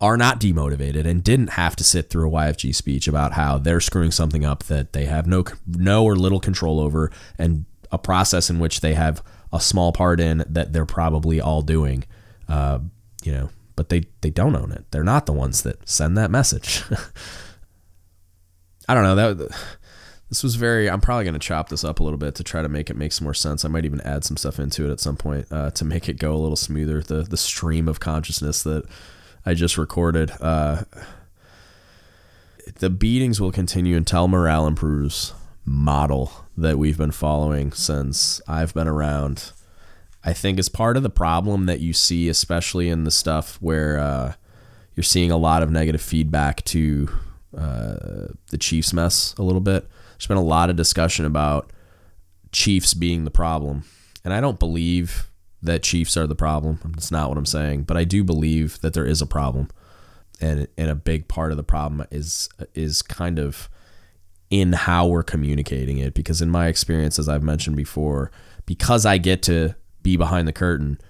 are 0.00 0.16
not 0.16 0.40
demotivated 0.40 1.06
and 1.06 1.24
didn't 1.24 1.50
have 1.50 1.74
to 1.76 1.84
sit 1.84 2.08
through 2.08 2.28
a 2.28 2.32
YFG 2.32 2.74
speech 2.74 3.08
about 3.08 3.32
how 3.32 3.58
they're 3.58 3.80
screwing 3.80 4.12
something 4.12 4.44
up 4.44 4.64
that 4.64 4.92
they 4.92 5.06
have 5.06 5.26
no 5.26 5.44
no 5.66 6.04
or 6.04 6.14
little 6.14 6.40
control 6.40 6.78
over 6.78 7.10
and 7.36 7.64
a 7.90 7.98
process 7.98 8.48
in 8.48 8.58
which 8.58 8.80
they 8.80 8.94
have 8.94 9.22
a 9.52 9.60
small 9.60 9.92
part 9.92 10.20
in 10.20 10.44
that 10.48 10.72
they're 10.72 10.86
probably 10.86 11.40
all 11.40 11.62
doing 11.62 12.04
uh, 12.48 12.78
you 13.24 13.32
know 13.32 13.50
but 13.78 13.90
they 13.90 14.02
they 14.22 14.30
don't 14.30 14.56
own 14.56 14.72
it. 14.72 14.86
They're 14.90 15.04
not 15.04 15.26
the 15.26 15.32
ones 15.32 15.62
that 15.62 15.88
send 15.88 16.18
that 16.18 16.32
message. 16.32 16.82
I 18.88 18.94
don't 18.94 19.04
know. 19.04 19.14
That 19.14 19.56
this 20.28 20.42
was 20.42 20.56
very 20.56 20.90
i'm 20.90 21.00
probably 21.00 21.24
going 21.24 21.34
to 21.34 21.38
chop 21.38 21.68
this 21.68 21.84
up 21.84 22.00
a 22.00 22.02
little 22.02 22.18
bit 22.18 22.34
to 22.34 22.44
try 22.44 22.60
to 22.60 22.68
make 22.68 22.90
it 22.90 22.96
make 22.96 23.12
some 23.12 23.24
more 23.24 23.34
sense. 23.34 23.64
I 23.64 23.68
might 23.68 23.84
even 23.84 24.00
add 24.00 24.24
some 24.24 24.36
stuff 24.36 24.58
into 24.58 24.88
it 24.88 24.90
at 24.90 24.98
some 24.98 25.16
point 25.16 25.46
uh, 25.52 25.70
to 25.70 25.84
make 25.84 26.08
it 26.08 26.18
go 26.18 26.34
a 26.34 26.36
little 26.36 26.56
smoother. 26.56 27.02
The 27.02 27.22
the 27.22 27.36
stream 27.36 27.86
of 27.86 28.00
consciousness 28.00 28.64
that 28.64 28.82
I 29.44 29.54
just 29.54 29.78
recorded. 29.78 30.30
Uh, 30.40 30.82
the 32.78 32.90
beatings 32.90 33.40
will 33.40 33.52
continue 33.52 33.96
until 33.96 34.28
morale 34.28 34.66
improves 34.66 35.32
model 35.64 36.32
that 36.56 36.78
we've 36.78 36.98
been 36.98 37.10
following 37.10 37.72
since 37.72 38.40
I've 38.48 38.74
been 38.74 38.88
around. 38.88 39.52
I 40.24 40.32
think 40.32 40.58
is 40.58 40.68
part 40.68 40.96
of 40.96 41.02
the 41.02 41.10
problem 41.10 41.66
that 41.66 41.80
you 41.80 41.92
see, 41.92 42.28
especially 42.28 42.88
in 42.88 43.04
the 43.04 43.10
stuff 43.10 43.56
where 43.60 43.98
uh, 43.98 44.34
you're 44.94 45.04
seeing 45.04 45.30
a 45.30 45.36
lot 45.36 45.62
of 45.62 45.70
negative 45.70 46.02
feedback 46.02 46.64
to 46.64 47.08
uh, 47.56 48.28
the 48.50 48.58
Chiefs 48.58 48.92
mess 48.92 49.34
a 49.38 49.42
little 49.42 49.60
bit. 49.60 49.86
There's 50.12 50.26
been 50.26 50.36
a 50.36 50.42
lot 50.42 50.70
of 50.70 50.76
discussion 50.76 51.24
about 51.24 51.70
Chiefs 52.52 52.94
being 52.94 53.24
the 53.24 53.30
problem. 53.30 53.84
And 54.24 54.34
I 54.34 54.40
don't 54.40 54.58
believe 54.58 55.30
that 55.62 55.82
Chiefs 55.82 56.16
are 56.16 56.26
the 56.26 56.34
problem. 56.34 56.78
That's 56.84 57.10
not 57.10 57.28
what 57.28 57.38
I'm 57.38 57.46
saying, 57.46 57.84
but 57.84 57.96
I 57.96 58.04
do 58.04 58.22
believe 58.22 58.80
that 58.80 58.94
there 58.94 59.06
is 59.06 59.20
a 59.20 59.26
problem, 59.26 59.68
and 60.40 60.68
and 60.76 60.90
a 60.90 60.94
big 60.94 61.28
part 61.28 61.50
of 61.50 61.56
the 61.56 61.64
problem 61.64 62.06
is 62.10 62.48
is 62.74 63.02
kind 63.02 63.38
of 63.38 63.68
in 64.50 64.72
how 64.72 65.06
we're 65.06 65.22
communicating 65.22 65.98
it. 65.98 66.14
Because 66.14 66.40
in 66.40 66.50
my 66.50 66.68
experience, 66.68 67.18
as 67.18 67.28
I've 67.28 67.42
mentioned 67.42 67.76
before, 67.76 68.30
because 68.66 69.04
I 69.04 69.18
get 69.18 69.42
to 69.44 69.74
be 70.02 70.16
behind 70.16 70.46
the 70.46 70.52
curtain, 70.52 71.00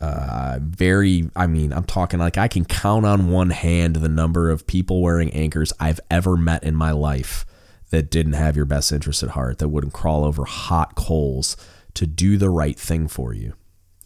uh, 0.00 0.58
very, 0.62 1.28
I 1.34 1.46
mean, 1.46 1.72
I'm 1.72 1.84
talking 1.84 2.20
like 2.20 2.38
I 2.38 2.46
can 2.46 2.64
count 2.64 3.04
on 3.04 3.30
one 3.30 3.50
hand 3.50 3.96
the 3.96 4.08
number 4.08 4.50
of 4.50 4.66
people 4.66 5.02
wearing 5.02 5.30
anchors 5.30 5.72
I've 5.80 5.98
ever 6.10 6.36
met 6.36 6.62
in 6.62 6.76
my 6.76 6.92
life 6.92 7.44
that 7.90 8.10
didn't 8.10 8.34
have 8.34 8.54
your 8.54 8.66
best 8.66 8.92
interest 8.92 9.22
at 9.22 9.30
heart, 9.30 9.58
that 9.58 9.70
wouldn't 9.70 9.94
crawl 9.94 10.22
over 10.22 10.44
hot 10.44 10.94
coals 10.94 11.56
to 11.94 12.06
do 12.06 12.36
the 12.36 12.50
right 12.50 12.78
thing 12.78 13.08
for 13.08 13.32
you 13.32 13.54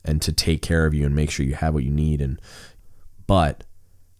and 0.04 0.20
to 0.22 0.32
take 0.32 0.62
care 0.62 0.86
of 0.86 0.94
you 0.94 1.06
and 1.06 1.14
make 1.14 1.30
sure 1.30 1.46
you 1.46 1.54
have 1.54 1.74
what 1.74 1.84
you 1.84 1.90
need. 1.90 2.20
And, 2.20 2.40
but 3.26 3.64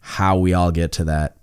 how 0.01 0.37
we 0.38 0.53
all 0.53 0.71
get 0.71 0.92
to 0.92 1.05
that 1.05 1.37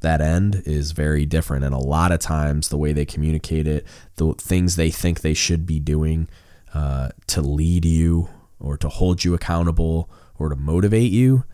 that 0.00 0.20
end 0.20 0.62
is 0.66 0.92
very 0.92 1.24
different. 1.24 1.64
And 1.64 1.74
a 1.74 1.78
lot 1.78 2.10
of 2.10 2.18
times 2.18 2.68
the 2.68 2.78
way 2.78 2.92
they 2.92 3.04
communicate 3.04 3.66
it 3.66 3.86
the 4.16 4.34
things 4.34 4.76
they 4.76 4.90
think 4.90 5.20
they 5.20 5.34
should 5.34 5.64
be 5.66 5.78
doing 5.78 6.28
uh, 6.74 7.10
to 7.28 7.40
lead 7.40 7.84
you 7.84 8.28
or 8.58 8.76
to 8.78 8.88
hold 8.88 9.24
you 9.24 9.34
accountable 9.34 10.10
or 10.38 10.48
to 10.48 10.56
motivate 10.56 11.12
you 11.12 11.44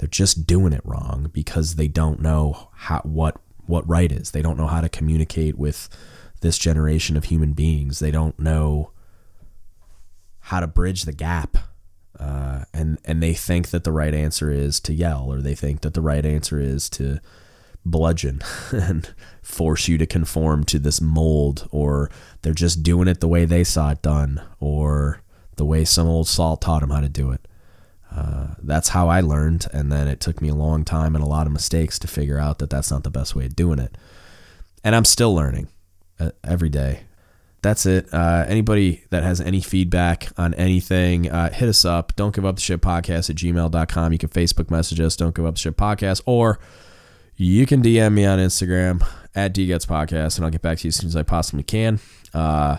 they're 0.00 0.08
just 0.08 0.46
doing 0.46 0.72
it 0.72 0.80
wrong 0.82 1.28
because 1.30 1.74
they 1.74 1.86
don't 1.86 2.22
know 2.22 2.70
how 2.72 3.00
what 3.04 3.36
what 3.66 3.86
right 3.86 4.10
is. 4.10 4.30
They 4.30 4.40
don't 4.40 4.56
know 4.56 4.66
how 4.66 4.80
to 4.80 4.88
communicate 4.88 5.58
with 5.58 5.90
this 6.40 6.56
generation 6.56 7.18
of 7.18 7.24
human 7.24 7.52
beings. 7.52 7.98
They 7.98 8.10
don't 8.10 8.38
know 8.38 8.92
how 10.40 10.60
to 10.60 10.66
bridge 10.66 11.02
the 11.02 11.12
gap 11.12 11.58
uh, 12.20 12.64
and 12.74 12.98
and 13.04 13.22
they 13.22 13.32
think 13.32 13.70
that 13.70 13.84
the 13.84 13.92
right 13.92 14.14
answer 14.14 14.50
is 14.50 14.78
to 14.80 14.92
yell, 14.92 15.32
or 15.32 15.40
they 15.40 15.54
think 15.54 15.80
that 15.80 15.94
the 15.94 16.02
right 16.02 16.24
answer 16.26 16.60
is 16.60 16.90
to 16.90 17.18
bludgeon 17.84 18.42
and 18.72 19.14
force 19.42 19.88
you 19.88 19.96
to 19.96 20.06
conform 20.06 20.64
to 20.64 20.78
this 20.78 21.00
mold, 21.00 21.66
or 21.70 22.10
they're 22.42 22.52
just 22.52 22.82
doing 22.82 23.08
it 23.08 23.20
the 23.20 23.28
way 23.28 23.46
they 23.46 23.64
saw 23.64 23.90
it 23.90 24.02
done, 24.02 24.42
or 24.60 25.22
the 25.56 25.64
way 25.64 25.84
some 25.84 26.06
old 26.06 26.28
salt 26.28 26.60
taught 26.60 26.80
them 26.80 26.90
how 26.90 27.00
to 27.00 27.08
do 27.08 27.30
it. 27.30 27.48
Uh, 28.14 28.48
that's 28.62 28.90
how 28.90 29.08
I 29.08 29.20
learned, 29.20 29.66
and 29.72 29.90
then 29.90 30.06
it 30.06 30.20
took 30.20 30.42
me 30.42 30.50
a 30.50 30.54
long 30.54 30.84
time 30.84 31.14
and 31.14 31.24
a 31.24 31.28
lot 31.28 31.46
of 31.46 31.52
mistakes 31.54 31.98
to 32.00 32.08
figure 32.08 32.38
out 32.38 32.58
that 32.58 32.68
that's 32.68 32.90
not 32.90 33.02
the 33.02 33.10
best 33.10 33.34
way 33.34 33.46
of 33.46 33.56
doing 33.56 33.78
it. 33.78 33.96
And 34.84 34.94
I'm 34.94 35.04
still 35.06 35.34
learning 35.34 35.68
uh, 36.18 36.32
every 36.44 36.68
day 36.68 37.04
that's 37.62 37.86
it. 37.86 38.12
Uh, 38.12 38.44
anybody 38.48 39.04
that 39.10 39.22
has 39.22 39.40
any 39.40 39.60
feedback 39.60 40.28
on 40.38 40.54
anything, 40.54 41.30
uh, 41.30 41.50
hit 41.50 41.68
us 41.68 41.84
up. 41.84 42.14
Don't 42.16 42.34
give 42.34 42.44
up 42.44 42.56
the 42.56 42.62
ship 42.62 42.80
podcast 42.80 43.30
at 43.30 43.36
gmail.com. 43.36 44.12
You 44.12 44.18
can 44.18 44.28
Facebook 44.28 44.70
message 44.70 45.00
us, 45.00 45.16
don't 45.16 45.34
give 45.34 45.44
up 45.44 45.54
the 45.54 45.60
ship 45.60 45.76
podcast, 45.76 46.22
or 46.26 46.58
you 47.36 47.66
can 47.66 47.82
DM 47.82 48.14
me 48.14 48.24
on 48.24 48.38
Instagram 48.38 49.06
at 49.34 49.54
DGUTS 49.54 49.86
Podcast, 49.86 50.36
and 50.36 50.44
I'll 50.44 50.50
get 50.50 50.62
back 50.62 50.78
to 50.78 50.84
you 50.84 50.88
as 50.88 50.96
soon 50.96 51.08
as 51.08 51.16
I 51.16 51.22
possibly 51.22 51.62
can. 51.62 52.00
Uh, 52.34 52.78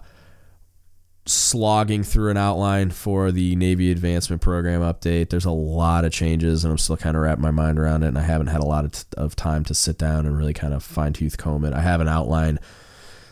slogging 1.25 2.03
through 2.03 2.31
an 2.31 2.37
outline 2.37 2.89
for 2.89 3.31
the 3.31 3.55
Navy 3.55 3.91
Advancement 3.91 4.41
Program 4.41 4.81
update. 4.81 5.29
There's 5.29 5.45
a 5.45 5.51
lot 5.51 6.05
of 6.05 6.11
changes, 6.11 6.63
and 6.63 6.71
I'm 6.71 6.77
still 6.77 6.97
kind 6.97 7.15
of 7.15 7.23
wrapping 7.23 7.41
my 7.41 7.51
mind 7.51 7.79
around 7.79 8.03
it, 8.03 8.07
and 8.07 8.17
I 8.17 8.23
haven't 8.23 8.47
had 8.47 8.61
a 8.61 8.65
lot 8.65 8.85
of, 8.85 8.91
t- 8.91 9.03
of 9.17 9.35
time 9.35 9.63
to 9.65 9.73
sit 9.73 9.97
down 9.97 10.25
and 10.25 10.37
really 10.37 10.53
kind 10.53 10.73
of 10.73 10.83
fine 10.83 11.13
tooth 11.13 11.37
comb 11.37 11.63
it. 11.65 11.73
I 11.73 11.81
have 11.81 12.01
an 12.01 12.07
outline 12.07 12.59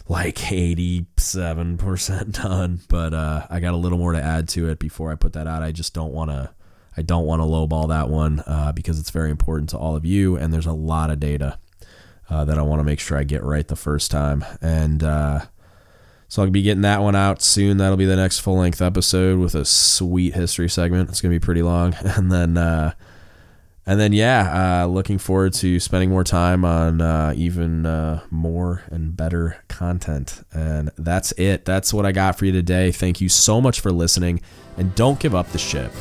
like 0.09 0.35
87% 0.35 2.31
done, 2.43 2.81
but 2.89 3.13
uh, 3.13 3.45
I 3.49 3.59
got 3.61 3.73
a 3.75 3.77
little 3.77 3.99
more 3.99 4.11
to 4.11 4.21
add 4.21 4.49
to 4.49 4.67
it 4.69 4.79
before 4.79 5.11
I 5.11 5.15
put 5.15 5.33
that 5.33 5.47
out. 5.47 5.63
I 5.63 5.71
just 5.71 5.93
don't 5.93 6.11
want 6.11 6.31
to 6.31 6.49
I 6.97 7.03
don't 7.03 7.25
want 7.25 7.41
to 7.41 7.45
lowball 7.45 7.87
that 7.89 8.09
one 8.09 8.43
uh, 8.45 8.73
because 8.73 8.99
it's 8.99 9.11
very 9.11 9.29
important 9.29 9.69
to 9.69 9.77
all 9.77 9.95
of 9.95 10.03
you 10.05 10.35
and 10.35 10.51
there's 10.51 10.65
a 10.65 10.73
lot 10.73 11.11
of 11.11 11.19
data 11.19 11.59
uh, 12.29 12.43
that 12.43 12.57
I 12.57 12.61
want 12.63 12.79
to 12.79 12.83
make 12.83 12.99
sure 12.99 13.17
I 13.17 13.23
get 13.23 13.43
right 13.43 13.65
the 13.67 13.75
first 13.75 14.11
time. 14.11 14.43
And 14.61 15.03
uh, 15.03 15.41
so 16.27 16.43
I'll 16.43 16.49
be 16.49 16.61
getting 16.63 16.81
that 16.81 17.01
one 17.01 17.15
out 17.15 17.41
soon. 17.41 17.77
That'll 17.77 17.95
be 17.95 18.05
the 18.05 18.15
next 18.15 18.39
full 18.39 18.57
length 18.57 18.81
episode 18.81 19.39
with 19.39 19.55
a 19.55 19.63
sweet 19.63 20.33
history 20.33 20.69
segment. 20.69 21.09
It's 21.09 21.21
going 21.21 21.31
to 21.31 21.39
be 21.39 21.43
pretty 21.43 21.61
long. 21.61 21.95
And 22.03 22.31
then 22.31 22.57
uh, 22.57 22.93
and 23.89 23.99
then 23.99 24.13
yeah, 24.13 24.83
uh, 24.83 24.85
looking 24.85 25.17
forward 25.17 25.51
to 25.53 25.79
spending 25.79 26.11
more 26.11 26.23
time 26.23 26.63
on 26.63 27.01
uh, 27.01 27.33
even 27.35 27.87
uh, 27.87 28.21
more 28.29 28.83
and 28.91 29.17
better 29.17 29.63
content. 29.67 30.45
And 30.53 30.91
that's 30.95 31.31
it. 31.39 31.65
That's 31.65 31.91
what 31.91 32.05
I 32.05 32.11
got 32.11 32.37
for 32.37 32.45
you 32.45 32.51
today. 32.51 32.91
Thank 32.91 33.19
you 33.19 33.29
so 33.29 33.59
much 33.59 33.79
for 33.79 33.91
listening, 33.91 34.41
and 34.77 34.93
don't 34.93 35.19
give 35.19 35.33
up 35.33 35.47
the 35.47 35.57
ship. 35.57 35.91